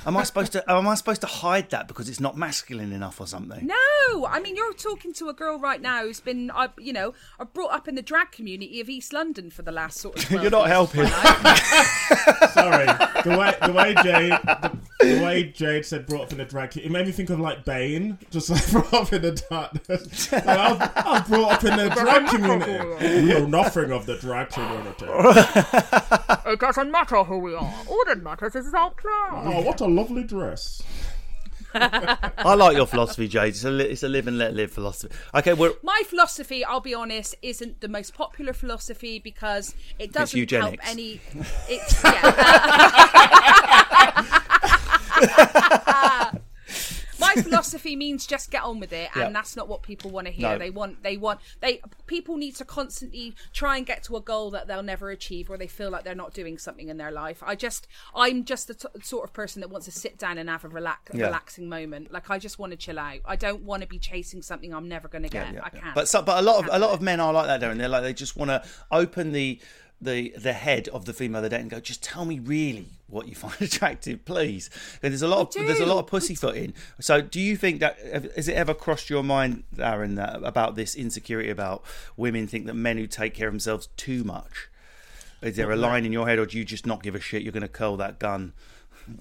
Am 0.05 0.15
I 0.17 0.23
supposed 0.23 0.51
to? 0.51 0.71
Am 0.71 0.87
I 0.87 0.93
supposed 0.93 1.21
to 1.21 1.27
hide 1.27 1.71
that 1.71 1.87
because 1.87 2.07
it's 2.09 2.19
not 2.19 2.37
masculine 2.37 2.91
enough 2.91 3.19
or 3.19 3.25
something? 3.25 3.65
No, 3.65 4.27
I 4.27 4.39
mean 4.39 4.55
you're 4.55 4.73
talking 4.73 5.13
to 5.13 5.29
a 5.29 5.33
girl 5.33 5.57
right 5.57 5.81
now 5.81 6.03
who's 6.03 6.19
been, 6.19 6.51
uh, 6.51 6.67
you 6.77 6.93
know, 6.93 7.15
uh, 7.39 7.45
brought 7.45 7.71
up 7.71 7.87
in 7.87 7.95
the 7.95 8.03
drag 8.03 8.31
community 8.31 8.79
of 8.81 8.87
East 8.87 9.13
London 9.13 9.49
for 9.49 9.63
the 9.63 9.71
last 9.71 9.97
sort 9.97 10.23
of. 10.23 10.29
You're 10.43 10.51
not 10.51 10.67
helping. 10.67 11.07
Sorry, 11.07 12.85
the 13.23 13.35
way 13.35 13.55
the 13.65 13.73
way 13.73 13.95
Jayde 13.95 14.61
the, 14.61 14.77
the 15.19 15.23
way 15.23 15.43
Jayde 15.51 15.85
said 15.85 16.05
brought 16.05 16.23
up 16.23 16.31
in 16.31 16.37
the 16.37 16.45
drag, 16.45 16.77
it 16.77 16.91
made 16.91 17.05
me 17.05 17.11
think 17.11 17.29
of 17.29 17.39
like 17.39 17.65
Bane, 17.65 18.17
just 18.31 18.49
like 18.51 18.69
brought 18.71 18.93
up 18.93 19.13
in 19.13 19.21
the 19.21 19.31
darkness. 19.49 20.31
Like, 20.35 20.47
I, 20.47 20.71
was, 20.71 20.81
I 20.95 21.19
was 21.19 21.27
brought 21.27 21.51
up 21.53 21.63
in 21.63 21.77
the 21.77 21.89
drag 21.89 22.27
community. 22.27 23.21
We 23.21 23.33
know 23.33 23.45
nothing 23.45 23.91
of 23.91 24.05
the 24.05 24.17
drag 24.17 24.49
community. 24.49 25.05
It 26.51 26.59
doesn't 26.59 26.91
matter 26.91 27.23
who 27.23 27.37
we 27.39 27.53
are. 27.53 27.73
All 27.87 28.03
that 28.07 28.21
matters 28.21 28.55
is 28.55 28.73
our 28.73 28.91
plan. 28.91 29.29
Oh, 29.31 29.61
what 29.61 29.81
a 29.81 29.85
lovely 29.85 30.23
dress! 30.23 30.81
I 31.75 32.55
like 32.55 32.77
your 32.77 32.87
philosophy, 32.87 33.27
Jayde. 33.27 33.49
It's 33.49 33.63
a, 33.63 33.71
li- 33.71 33.85
it's 33.85 34.03
a 34.03 34.09
live 34.09 34.27
and 34.27 34.37
let 34.37 34.53
live 34.53 34.71
philosophy. 34.71 35.13
Okay, 35.33 35.53
we're 35.53 35.73
My 35.83 36.03
philosophy, 36.05 36.63
I'll 36.63 36.79
be 36.79 36.93
honest, 36.93 37.35
isn't 37.41 37.81
the 37.81 37.87
most 37.87 38.13
popular 38.13 38.53
philosophy 38.53 39.19
because 39.19 39.75
it 39.99 40.11
doesn't 40.13 40.51
help 40.51 40.75
any. 40.87 41.21
It's 41.67 42.03
yeah. 42.03 43.84
My 47.17 47.33
philosophy 47.41 47.95
means 47.95 48.27
just 48.27 48.51
get 48.51 48.63
on 48.63 48.79
with 48.81 48.91
it, 48.91 49.09
and 49.13 49.23
Yeah. 49.23 49.29
that's 49.29 49.55
not 49.55 49.69
what 49.69 49.81
people 49.83 50.11
want 50.11 50.27
to 50.27 50.33
hear. 50.33 50.49
No. 50.49 50.57
They 50.57 50.69
want, 50.69 51.01
they 51.01 51.15
want, 51.15 51.39
they 51.61 51.79
people 52.07 52.35
need 52.35 52.55
to 52.57 52.65
constantly 52.65 53.33
try 53.53 53.77
and 53.77 53.85
get 53.85 54.03
to 54.03 54.17
a 54.17 54.21
goal 54.21 54.51
that 54.51 54.67
they'll 54.67 54.83
never 54.83 55.09
achieve, 55.11 55.49
or 55.49 55.57
they 55.57 55.67
feel 55.67 55.89
like 55.89 56.03
they're 56.03 56.13
not 56.13 56.33
doing 56.33 56.57
something 56.57 56.89
in 56.89 56.97
their 56.97 57.11
life. 57.11 57.41
I 57.45 57.55
just, 57.55 57.87
I'm 58.13 58.43
just 58.43 58.67
the 58.67 58.73
t- 58.73 58.87
sort 59.01 59.23
of 59.23 59.31
person 59.31 59.61
that 59.61 59.69
wants 59.69 59.85
to 59.85 59.91
sit 59.93 60.17
down 60.17 60.37
and 60.37 60.49
have 60.49 60.65
a 60.65 60.67
relax, 60.67 61.15
Yeah. 61.15 61.27
relaxing 61.27 61.69
moment. 61.69 62.11
Like 62.11 62.29
I 62.29 62.37
just 62.37 62.59
want 62.59 62.73
to 62.73 62.77
chill 62.77 62.99
out. 62.99 63.19
I 63.25 63.37
don't 63.37 63.61
want 63.63 63.81
to 63.81 63.87
be 63.87 63.97
chasing 63.97 64.41
something 64.41 64.73
I'm 64.73 64.89
never 64.89 65.07
going 65.07 65.23
to 65.23 65.29
get. 65.29 65.55
I 65.63 65.69
can't. 65.69 65.95
But 65.95 66.09
so, 66.09 66.21
but 66.21 66.37
a 66.39 66.41
lot 66.41 66.63
of 66.65 66.69
a 66.73 66.79
lot 66.79 66.91
of 66.91 67.01
men 67.01 67.21
are 67.21 67.31
like 67.31 67.47
that, 67.47 67.61
Darren. 67.61 67.77
They're 67.77 67.87
like 67.87 68.03
they 68.03 68.13
just 68.13 68.35
want 68.35 68.49
to 68.49 68.61
open 68.91 69.31
the 69.31 69.59
the 70.01 70.33
the 70.37 70.53
head 70.53 70.87
of 70.89 71.05
the 71.05 71.13
female 71.13 71.41
they 71.41 71.49
date 71.49 71.61
and 71.61 71.69
go, 71.69 71.79
just 71.79 72.03
tell 72.03 72.25
me 72.25 72.39
really 72.39 72.87
what 73.07 73.27
you 73.27 73.35
find 73.35 73.61
attractive, 73.61 74.25
please. 74.25 74.69
And 75.01 75.11
there's 75.11 75.21
a 75.21 75.27
lot 75.27 75.55
of 75.55 75.67
there's 75.67 75.79
a 75.79 75.85
lot 75.85 75.99
of 75.99 76.07
pussyfooting. 76.07 76.73
So, 76.99 77.21
do 77.21 77.39
you 77.39 77.55
think 77.55 77.79
that 77.79 77.97
has 78.35 78.47
it 78.47 78.53
ever 78.53 78.73
crossed 78.73 79.09
your 79.09 79.23
mind, 79.23 79.63
Aaron, 79.79 80.15
that 80.15 80.43
about 80.43 80.75
this 80.75 80.95
insecurity 80.95 81.49
about 81.49 81.83
women 82.17 82.47
think 82.47 82.65
that 82.65 82.73
men 82.73 82.97
who 82.97 83.07
take 83.07 83.33
care 83.33 83.47
of 83.47 83.53
themselves 83.53 83.89
too 83.97 84.23
much? 84.23 84.69
Is 85.41 85.57
there 85.57 85.71
a 85.71 85.75
line 85.75 86.05
in 86.05 86.11
your 86.11 86.27
head, 86.27 86.39
or 86.39 86.45
do 86.45 86.57
you 86.57 86.65
just 86.65 86.85
not 86.85 87.03
give 87.03 87.13
a 87.13 87.19
shit? 87.19 87.43
You're 87.43 87.51
going 87.51 87.61
to 87.61 87.67
curl 87.67 87.97
that 87.97 88.19
gun, 88.19 88.53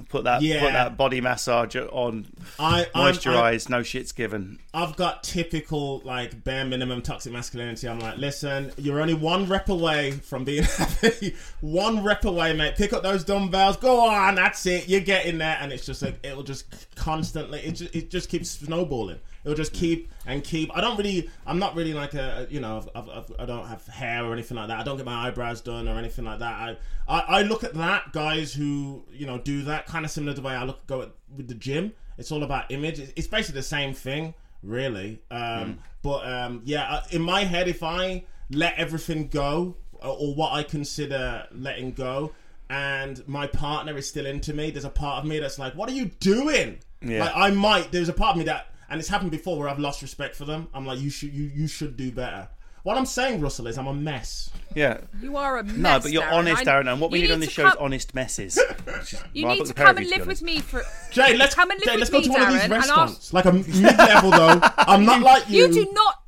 put 0.09 0.25
that 0.25 0.43
Yeah. 0.43 0.61
put 0.61 0.73
that 0.73 0.97
body 0.97 1.21
massage 1.21 1.77
on, 1.77 2.27
I, 2.59 2.87
I'm- 2.95 3.15
moisturize, 3.15 3.69
no 3.69 3.81
shits 3.81 4.15
given. 4.15 4.59
I've 4.73 4.97
got 4.97 5.23
typical 5.23 6.01
like 6.05 6.43
bare 6.45 6.65
minimum 6.65 7.01
toxic 7.03 7.33
masculinity. 7.33 7.89
I'm 7.89 8.01
like, 8.01 8.19
listen, 8.19 8.73
you're 8.77 9.01
only 9.01 9.15
one 9.15 9.47
rep 9.47 9.69
away 9.69 10.13
from 10.13 10.45
being 10.45 10.63
happy. 10.79 11.35
one 11.61 12.03
rep 12.03 12.25
away, 12.25 12.53
mate. 12.55 12.77
Pick 12.77 12.93
up 12.93 13.03
those 13.03 13.25
dumbbells. 13.25 13.77
Go 13.77 14.01
on, 14.07 14.35
that's 14.35 14.65
it. 14.67 14.89
You're 14.89 15.01
getting 15.01 15.39
there, 15.39 15.57
and 15.61 15.73
it's 15.73 15.87
just 15.87 16.03
like 16.03 16.19
it'll 16.25 16.43
just 16.43 16.65
constantly. 16.97 17.61
It 17.61 17.73
just, 17.73 17.95
it 17.95 18.11
just 18.11 18.29
keeps 18.29 18.51
snowballing. 18.51 19.21
It'll 19.45 19.55
just 19.55 19.73
keep 19.73 20.11
and 20.27 20.43
keep. 20.43 20.75
I 20.77 20.81
don't 20.81 20.97
really. 20.97 21.31
I'm 21.47 21.59
not 21.59 21.75
really 21.77 21.93
like 21.93 22.15
a. 22.15 22.47
You 22.51 22.61
know, 22.61 22.85
I've, 22.95 23.09
I've, 23.09 23.33
I 23.39 23.45
don't 23.45 23.67
have 23.67 23.87
hair 23.87 24.25
or 24.25 24.33
anything 24.33 24.57
like 24.57 24.69
that. 24.69 24.79
I 24.79 24.83
don't 24.83 24.97
get 24.97 25.07
my 25.07 25.29
eyebrows 25.29 25.61
done 25.61 25.87
or 25.87 25.99
anything 25.99 26.25
like 26.25 26.39
that. 26.39 26.53
I, 26.53 26.77
I, 27.07 27.21
I 27.21 27.43
look 27.43 27.63
at 27.63 27.75
that 27.75 28.13
guys 28.13 28.53
who 28.55 29.05
you 29.13 29.27
know 29.27 29.39
do 29.39 29.63
that 29.65 29.87
kind 29.87 30.05
of 30.05 30.11
similar 30.11 30.35
to 30.35 30.41
the 30.41 30.47
way 30.47 30.55
I 30.55 30.65
look 30.65 30.87
go 30.87 31.03
at, 31.03 31.11
with 31.37 31.49
the 31.49 31.55
gym. 31.55 31.93
It's 32.17 32.33
all 32.33 32.43
about 32.43 32.71
image. 32.71 32.99
It's, 32.99 33.13
it's 33.17 33.27
basically 33.27 33.61
the 33.61 33.67
same 33.67 33.93
thing 33.93 34.35
really. 34.63 35.21
Um, 35.31 35.79
But 36.03 36.27
um, 36.31 36.63
yeah, 36.65 37.03
in 37.11 37.23
my 37.23 37.45
head, 37.45 37.67
if 37.67 37.83
I 37.83 38.25
let 38.51 38.75
everything 38.77 39.29
go, 39.29 39.77
or, 39.95 40.11
or 40.11 40.35
what 40.35 40.53
I 40.53 40.63
consider 40.63 41.47
letting 41.51 41.93
go, 41.93 42.33
and 42.69 43.27
my 43.27 43.47
partner 43.47 43.97
is 43.97 44.09
still 44.09 44.27
into 44.27 44.53
me, 44.53 44.71
there's 44.71 44.85
a 44.85 44.91
part 44.91 45.23
of 45.23 45.29
me 45.29 45.39
that's 45.39 45.59
like, 45.59 45.75
"What 45.75 45.89
are 45.89 45.93
you 45.93 46.07
doing?" 46.21 46.79
Yeah. 47.01 47.25
Like 47.25 47.33
I 47.35 47.51
might. 47.51 47.91
There's 47.93 48.09
a 48.09 48.13
part 48.13 48.33
of 48.33 48.39
me 48.39 48.45
that, 48.45 48.67
and 48.91 49.01
it's 49.01 49.09
happened 49.09 49.31
before 49.31 49.59
where 49.59 49.69
I've 49.69 49.79
lost 49.79 50.03
respect 50.03 50.37
for 50.37 50.45
them. 50.45 50.69
I'm 50.75 50.87
like, 50.87 51.01
"You 51.01 51.11
should, 51.11 51.33
you, 51.33 51.51
you 51.55 51.67
should 51.67 51.97
do 51.97 52.11
better." 52.13 52.49
What 52.83 52.99
I'm 52.99 53.07
saying, 53.07 53.41
Russell, 53.41 53.67
is 53.67 53.79
I'm 53.79 53.87
a 53.87 53.95
mess. 53.95 54.51
Yeah. 54.75 55.01
You 55.23 55.39
are 55.39 55.57
a 55.57 55.65
mess. 55.65 55.77
No, 55.77 56.01
but 56.01 56.13
you're 56.13 56.23
Darren. 56.23 56.33
honest, 56.33 56.65
Darren, 56.65 56.93
and 56.93 57.01
what 57.01 57.11
we 57.11 57.21
you 57.21 57.29
need 57.29 57.33
on 57.33 57.41
this 57.41 57.51
show 57.51 57.67
is 57.69 57.75
honest 57.77 58.15
messes. 58.15 58.59
You 59.33 59.47
Well, 59.47 59.57
need 59.57 59.65
to 59.67 59.73
come 59.75 59.97
and 59.97 60.07
live 60.09 60.27
with 60.27 60.43
me 60.43 60.61
for. 60.61 60.83
Jay, 61.11 61.35
let's 61.37 61.55
come 61.55 61.71
and 61.71 61.81
live 61.81 61.87
Jay, 61.87 61.93
with 61.93 62.01
let's 62.01 62.11
go 62.11 62.19
me, 62.19 62.25
to 62.27 62.31
one 62.31 62.43
of 62.43 62.49
these 62.53 62.61
Darren, 62.61 62.65
and 62.65 62.73
I'll- 62.75 62.79
restaurants, 63.07 63.33
like 63.33 63.45
a 63.47 63.53
mid-level 63.53 64.31
though. 64.31 64.61
I'm 64.79 65.05
not 65.07 65.23
like 65.23 65.49
you. 65.49 65.67
You 65.67 65.73
do 65.73 65.93
not. 65.93 66.21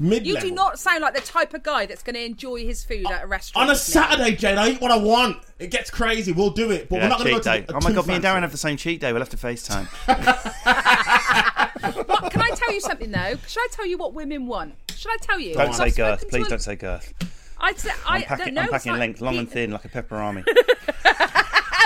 Mid 0.00 0.26
You 0.26 0.40
do 0.40 0.50
not 0.50 0.80
sound 0.80 1.02
like 1.02 1.14
the 1.14 1.20
type 1.20 1.54
of 1.54 1.62
guy 1.62 1.86
that's 1.86 2.02
going 2.02 2.14
to 2.16 2.24
enjoy 2.24 2.64
his 2.66 2.82
food 2.84 3.06
at 3.08 3.22
a 3.22 3.26
restaurant. 3.28 3.68
On 3.68 3.72
a. 3.72 3.76
Saturday, 3.78 4.34
Jayde, 4.34 4.58
I 4.58 4.70
eat 4.70 4.80
what 4.80 4.90
I 4.90 4.96
want. 4.96 5.36
It 5.60 5.70
gets 5.70 5.90
crazy. 5.90 6.32
We'll 6.32 6.50
do 6.50 6.72
it, 6.72 6.88
but 6.88 6.96
Yeah, 6.96 7.02
we're 7.04 7.08
not 7.10 7.18
going 7.18 7.28
to 7.28 7.34
go 7.34 7.38
to 7.38 7.44
day. 7.60 7.66
Oh 7.68 7.74
my 7.80 7.90
too 7.90 7.94
god, 7.94 8.08
me 8.08 8.14
and 8.16 8.24
Darren 8.24 8.40
have 8.40 8.50
the 8.50 8.56
same 8.58 8.76
cheat 8.76 9.00
day. 9.00 9.12
We'll 9.12 9.22
have 9.22 9.28
to 9.28 9.36
FaceTime. 9.36 9.86
What, 11.82 12.30
can 12.30 12.42
I 12.42 12.50
tell 12.50 12.72
you 12.72 12.80
something 12.80 13.10
though? 13.10 13.36
Should 13.46 13.60
I 13.60 13.68
tell 13.70 13.86
you 13.86 13.98
what 13.98 14.14
women 14.14 14.46
want? 14.46 14.74
Should 14.94 15.10
I 15.10 15.16
tell 15.20 15.40
you? 15.40 15.54
don't 15.54 15.74
say 15.74 15.84
I've 15.84 15.96
girth. 15.96 16.28
Please 16.28 16.46
a- 16.46 16.50
don't 16.50 16.62
say 16.62 16.76
girth. 16.76 17.12
I'd 17.58 17.78
say, 17.78 17.90
I 18.06 18.16
I'm 18.16 18.22
packing, 18.22 18.44
don't 18.46 18.54
know. 18.54 18.60
I'm 18.60 18.64
it's 18.66 18.72
packing 18.72 18.92
like 18.92 18.98
length, 18.98 19.20
long 19.20 19.38
and 19.38 19.48
thin, 19.50 19.70
like 19.70 19.84
a 19.84 19.88
pepperami. 19.88 20.44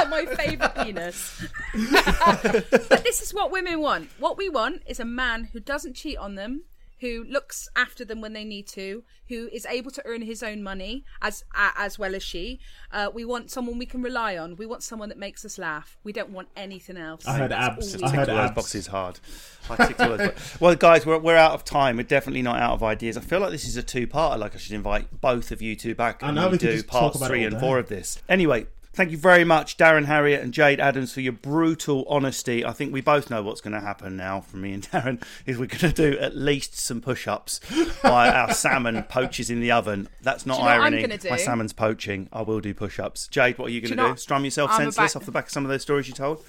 my 0.09 0.25
favourite 0.27 0.75
penis. 0.75 1.45
but 1.75 3.03
this 3.05 3.23
is 3.23 3.33
what 3.35 3.51
women 3.51 3.81
want. 3.81 4.11
What 4.19 4.37
we 4.37 4.49
want 4.49 4.83
is 4.87 5.01
a 5.01 5.05
man 5.05 5.51
who 5.53 5.61
doesn't 5.61 5.95
cheat 5.95 6.19
on 6.19 6.35
them, 6.35 6.63
who 7.01 7.25
looks 7.29 7.69
after 7.77 8.05
them 8.05 8.21
when 8.21 8.33
they 8.33 8.45
need 8.45 8.67
to, 8.69 9.05
who 9.29 9.49
is 9.53 9.67
able 9.67 9.91
to 9.91 10.03
earn 10.07 10.23
his 10.23 10.43
own 10.43 10.63
money 10.63 11.05
as 11.21 11.45
as 11.55 11.99
well 11.99 12.15
as 12.15 12.23
she. 12.23 12.59
Uh, 12.91 13.11
we 13.13 13.25
want 13.25 13.51
someone 13.51 13.79
we 13.79 13.87
can 13.87 14.03
rely 14.03 14.37
on. 14.37 14.57
We 14.57 14.67
want 14.67 14.83
someone 14.83 15.09
that 15.09 15.19
makes 15.19 15.45
us 15.45 15.59
laugh. 15.59 15.99
We 16.05 16.13
don't 16.13 16.31
want 16.31 16.49
anything 16.57 16.97
else. 16.97 17.27
I 17.27 17.39
heard 17.39 17.51
That's 17.51 17.95
abs. 17.95 18.03
all 18.03 18.09
I 18.09 18.11
heard 18.15 18.29
abs. 18.29 18.55
boxes 18.55 18.87
hard. 18.87 19.21
I 19.69 19.93
those. 19.93 20.31
Well, 20.61 20.75
guys, 20.77 21.05
we're, 21.05 21.19
we're 21.19 21.37
out 21.37 21.53
of 21.53 21.65
time. 21.65 21.97
We're 21.97 22.05
definitely 22.05 22.43
not 22.43 22.59
out 22.61 22.75
of 22.75 22.83
ideas. 22.83 23.17
I 23.17 23.21
feel 23.21 23.41
like 23.41 23.51
this 23.51 23.67
is 23.67 23.77
a 23.77 23.83
two-parter. 23.83 24.39
Like 24.39 24.55
I 24.55 24.59
should 24.59 24.73
invite 24.73 25.21
both 25.21 25.51
of 25.51 25.61
you 25.61 25.77
two 25.77 25.95
back 25.95 26.23
I 26.23 26.29
and 26.29 26.37
know, 26.37 26.47
we 26.47 26.53
we 26.53 26.59
do 26.59 26.73
just 26.73 26.89
talk 26.89 27.01
parts 27.01 27.17
about 27.17 27.29
three 27.29 27.45
and 27.45 27.59
four 27.59 27.79
of 27.79 27.89
this. 27.89 28.23
Anyway. 28.29 28.67
Thank 28.97 29.11
you 29.11 29.19
very 29.19 29.45
much, 29.45 29.77
Darren 29.77 30.07
Harriott 30.07 30.43
and 30.43 30.55
Jayde 30.55 30.79
Adams, 30.79 31.13
for 31.13 31.21
your 31.21 31.35
brutal 31.35 32.07
honesty. 32.09 32.65
I 32.65 32.73
think 32.73 32.95
we 32.95 33.03
both 33.03 33.29
know 33.29 33.43
what's 33.43 33.61
going 33.61 33.75
to 33.75 33.81
happen 33.81 34.17
now 34.17 34.41
from 34.41 34.63
me 34.63 34.73
and 34.73 34.83
Darren 34.91 35.23
is 35.45 35.59
we're 35.59 35.67
going 35.67 35.93
to 35.93 35.93
do 35.93 36.19
at 36.19 36.35
least 36.35 36.79
some 36.79 37.03
push-ups 37.03 37.61
while 38.01 38.33
our 38.33 38.51
salmon 38.55 39.03
poaches 39.03 39.51
in 39.51 39.61
the 39.61 39.71
oven. 39.71 40.09
That's 40.23 40.47
not 40.47 40.55
Do 40.55 40.63
you 40.63 40.65
know 40.65 40.71
what 40.79 40.87
I'm 40.87 40.95
irony. 40.95 41.17
do? 41.19 41.29
My 41.29 41.37
salmon's 41.37 41.75
poaching. 41.75 42.31
I 42.33 42.41
will 42.41 42.61
do 42.61 42.73
push-ups. 42.73 43.29
Jayde, 43.31 43.59
what 43.59 43.67
are 43.67 43.71
you 43.73 43.83
going 43.83 43.91
to 43.91 43.97
know 43.97 44.11
do? 44.13 44.17
Strum 44.17 44.45
yourself 44.47 44.71
I'm 44.73 44.85
senseless 44.85 45.13
about- 45.13 45.21
off 45.21 45.27
the 45.27 45.33
back 45.33 45.45
of 45.47 45.51
some 45.53 45.65
of 45.67 45.69
those 45.71 45.83
stories 45.83 46.09
you 46.09 46.15
told? 46.15 46.43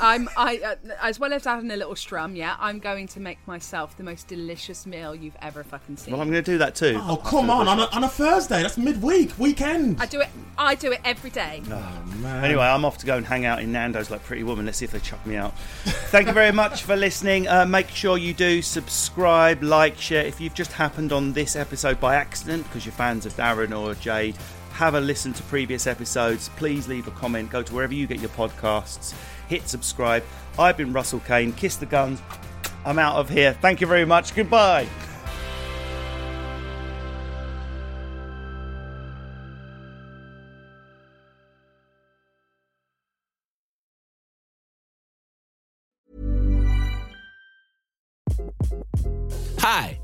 I'm 0.00 0.28
I 0.36 0.58
uh, 0.58 0.74
as 1.00 1.18
well 1.18 1.32
as 1.32 1.44
having 1.44 1.70
a 1.70 1.76
little 1.76 1.96
strum. 1.96 2.36
Yeah, 2.36 2.56
I'm 2.58 2.78
going 2.78 3.08
to 3.08 3.20
make 3.20 3.38
myself 3.46 3.96
the 3.96 4.02
most 4.02 4.28
delicious 4.28 4.86
meal 4.86 5.14
you've 5.14 5.36
ever 5.40 5.64
fucking 5.64 5.96
seen. 5.96 6.12
Well, 6.12 6.20
I'm 6.20 6.30
going 6.30 6.42
to 6.42 6.50
do 6.50 6.58
that 6.58 6.74
too. 6.74 7.00
Oh, 7.02 7.16
come 7.16 7.50
on. 7.50 7.68
On 7.68 7.80
a, 7.80 7.84
on 7.86 8.04
a 8.04 8.08
Thursday. 8.08 8.62
That's 8.62 8.76
midweek. 8.76 9.38
Weekend. 9.38 10.00
I 10.00 10.06
do 10.06 10.20
it. 10.20 10.28
I 10.56 10.74
do 10.74 10.92
it 10.92 11.00
every 11.04 11.30
day. 11.30 11.62
Oh 11.66 12.04
man. 12.18 12.44
Anyway, 12.44 12.62
I'm 12.62 12.84
off 12.84 12.98
to 12.98 13.06
go 13.06 13.16
and 13.16 13.26
hang 13.26 13.44
out 13.44 13.60
in 13.60 13.72
Nando's 13.72 14.10
like 14.10 14.22
Pretty 14.22 14.42
Woman. 14.42 14.66
Let's 14.66 14.78
see 14.78 14.84
if 14.84 14.92
they 14.92 15.00
chuck 15.00 15.24
me 15.26 15.36
out. 15.36 15.56
Thank 16.10 16.28
you 16.28 16.32
very 16.32 16.52
much 16.52 16.82
for 16.82 16.96
listening. 16.96 17.48
Uh, 17.48 17.66
make 17.66 17.88
sure 17.88 18.18
you 18.18 18.34
do 18.34 18.62
subscribe, 18.62 19.62
like, 19.62 19.98
share. 19.98 20.24
If 20.24 20.40
you've 20.40 20.54
just 20.54 20.72
happened 20.72 21.12
on 21.12 21.32
this 21.32 21.56
episode 21.56 22.00
by 22.00 22.16
accident 22.16 22.64
because 22.64 22.84
you're 22.86 22.92
fans 22.92 23.26
of 23.26 23.32
Darren 23.34 23.70
or 23.70 23.94
Jayde, 23.94 24.36
have 24.74 24.94
a 24.94 25.00
listen 25.00 25.32
to 25.32 25.42
previous 25.44 25.86
episodes. 25.86 26.50
Please 26.56 26.88
leave 26.88 27.06
a 27.06 27.12
comment. 27.12 27.48
Go 27.48 27.62
to 27.62 27.72
wherever 27.72 27.94
you 27.94 28.08
get 28.08 28.18
your 28.18 28.30
podcasts. 28.30 29.14
Hit 29.48 29.68
subscribe. 29.68 30.24
I've 30.58 30.76
been 30.76 30.92
Russell 30.92 31.20
Kane. 31.20 31.52
Kiss 31.52 31.76
the 31.76 31.86
guns. 31.86 32.20
I'm 32.84 32.98
out 32.98 33.16
of 33.16 33.30
here. 33.30 33.52
Thank 33.52 33.80
you 33.80 33.86
very 33.86 34.04
much. 34.04 34.34
Goodbye. 34.34 34.88